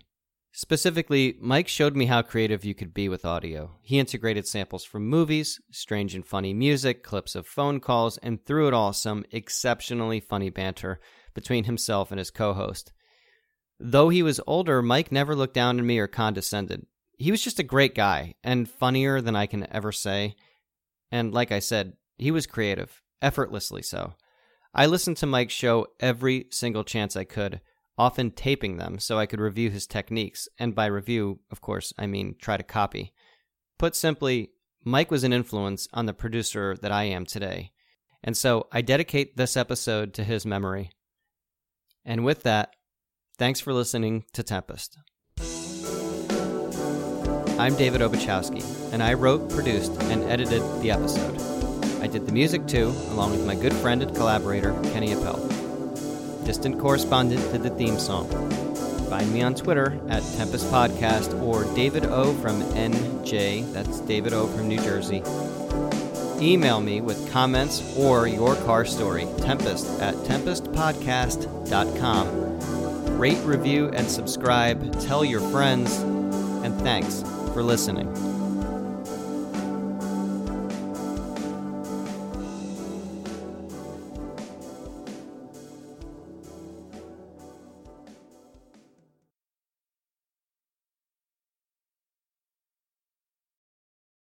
Specifically, 0.52 1.38
Mike 1.40 1.68
showed 1.68 1.96
me 1.96 2.08
how 2.08 2.24
creative 2.24 2.66
you 2.66 2.74
could 2.74 2.92
be 2.92 3.08
with 3.08 3.26
audio. 3.26 3.76
He 3.84 4.00
integrated 4.00 4.48
samples 4.48 4.84
from 4.84 5.08
movies, 5.08 5.62
strange 5.72 6.16
and 6.16 6.26
funny 6.26 6.56
music, 6.56 7.04
clips 7.04 7.36
of 7.36 7.46
phone 7.46 7.80
calls, 7.80 8.18
and 8.18 8.44
through 8.44 8.70
it 8.70 8.74
all, 8.74 8.94
some 8.94 9.26
exceptionally 9.32 10.20
funny 10.20 10.50
banter 10.50 11.00
between 11.36 11.66
himself 11.66 12.10
and 12.10 12.18
his 12.18 12.32
co 12.32 12.54
host. 12.54 12.94
Though 13.80 14.10
he 14.10 14.24
was 14.24 14.42
older, 14.46 14.82
Mike 14.82 15.12
never 15.12 15.36
looked 15.36 15.54
down 15.54 15.80
on 15.80 15.88
me 15.88 16.00
or 16.00 16.08
condescended. 16.08 16.86
He 17.18 17.32
was 17.32 17.44
just 17.44 17.60
a 17.60 17.64
great 17.64 17.96
guy, 17.96 18.36
and 18.44 18.70
funnier 18.70 19.22
than 19.22 19.36
I 19.36 19.46
can 19.46 19.68
ever 19.72 19.92
say. 19.92 20.36
And 21.12 21.34
like 21.34 21.52
I 21.52 21.60
said, 21.60 21.94
he 22.18 22.32
was 22.32 22.46
creative, 22.46 23.02
effortlessly 23.22 23.82
so. 23.82 24.14
I 24.74 24.86
listened 24.86 25.18
to 25.18 25.26
Mike's 25.26 25.54
show 25.54 25.88
every 26.00 26.48
single 26.52 26.84
chance 26.84 27.16
I 27.16 27.24
could, 27.24 27.62
often 27.98 28.32
taping 28.32 28.78
them 28.78 29.00
so 29.00 29.18
I 29.18 29.26
could 29.26 29.40
review 29.40 29.70
his 29.70 29.88
techniques, 29.88 30.48
and 30.58 30.76
by 30.76 30.86
review, 30.86 31.40
of 31.52 31.62
course, 31.62 31.94
I 31.98 32.06
mean 32.06 32.36
try 32.40 32.58
to 32.58 32.64
copy. 32.64 33.14
Put 33.78 33.96
simply, 33.96 34.52
Mike 34.84 35.12
was 35.12 35.24
an 35.24 35.34
influence 35.34 35.88
on 35.94 36.06
the 36.06 36.14
producer 36.14 36.76
that 36.82 36.92
I 36.92 37.04
am 37.04 37.26
today. 37.26 37.72
And 38.24 38.36
so 38.36 38.68
I 38.72 38.82
dedicate 38.82 39.38
this 39.38 39.58
episode 39.58 40.14
to 40.16 40.24
his 40.24 40.46
memory. 40.46 40.92
And 42.06 42.26
with 42.26 42.44
that, 42.44 42.76
thanks 43.40 43.60
for 43.62 43.74
listening 43.74 44.26
to 44.34 44.44
Tempest. 44.44 45.00
I'm 47.58 47.76
David 47.76 48.02
Obuchowski, 48.02 48.94
and 48.94 49.02
I 49.02 49.14
wrote, 49.14 49.50
produced, 49.50 49.94
and 50.04 50.24
edited 50.26 50.62
the 50.82 50.92
episode. 50.92 51.42
I 52.04 52.08
did 52.08 52.26
the 52.26 52.34
music 52.34 52.68
too, 52.68 52.94
along 53.12 53.32
with 53.32 53.46
my 53.46 53.56
good 53.56 53.72
friend 53.74 54.04
and 54.04 54.14
collaborator, 54.16 54.74
Kenny 54.92 55.14
Appel. 55.14 55.38
Distant 56.44 56.80
correspondent 56.80 57.42
did 57.52 57.64
the 57.64 57.70
theme 57.70 57.98
song. 57.98 58.28
Find 59.10 59.32
me 59.34 59.42
on 59.42 59.56
Twitter 59.56 59.98
at 60.10 60.22
Tempest 60.36 60.66
Podcast 60.68 61.42
or 61.42 61.64
David 61.76 62.06
O 62.06 62.34
from 62.36 62.62
NJ, 62.74 63.72
that's 63.72 64.02
David 64.02 64.34
O 64.34 64.48
from 64.48 64.68
New 64.68 64.80
Jersey. 64.80 65.24
Email 66.42 66.82
me 66.82 67.00
with 67.02 67.32
comments 67.32 67.82
or 67.98 68.28
your 68.28 68.56
car 68.58 68.86
story, 68.86 69.28
tempest 69.40 69.88
at 70.02 70.14
tempestpodcast.com. 70.16 72.49
Rate, 73.20 73.44
review, 73.44 73.90
and 73.90 74.10
subscribe. 74.10 74.98
Tell 75.02 75.26
your 75.26 75.42
friends. 75.52 75.94
And 76.64 76.74
thanks 76.80 77.22
for 77.54 77.62
listening. 77.62 78.29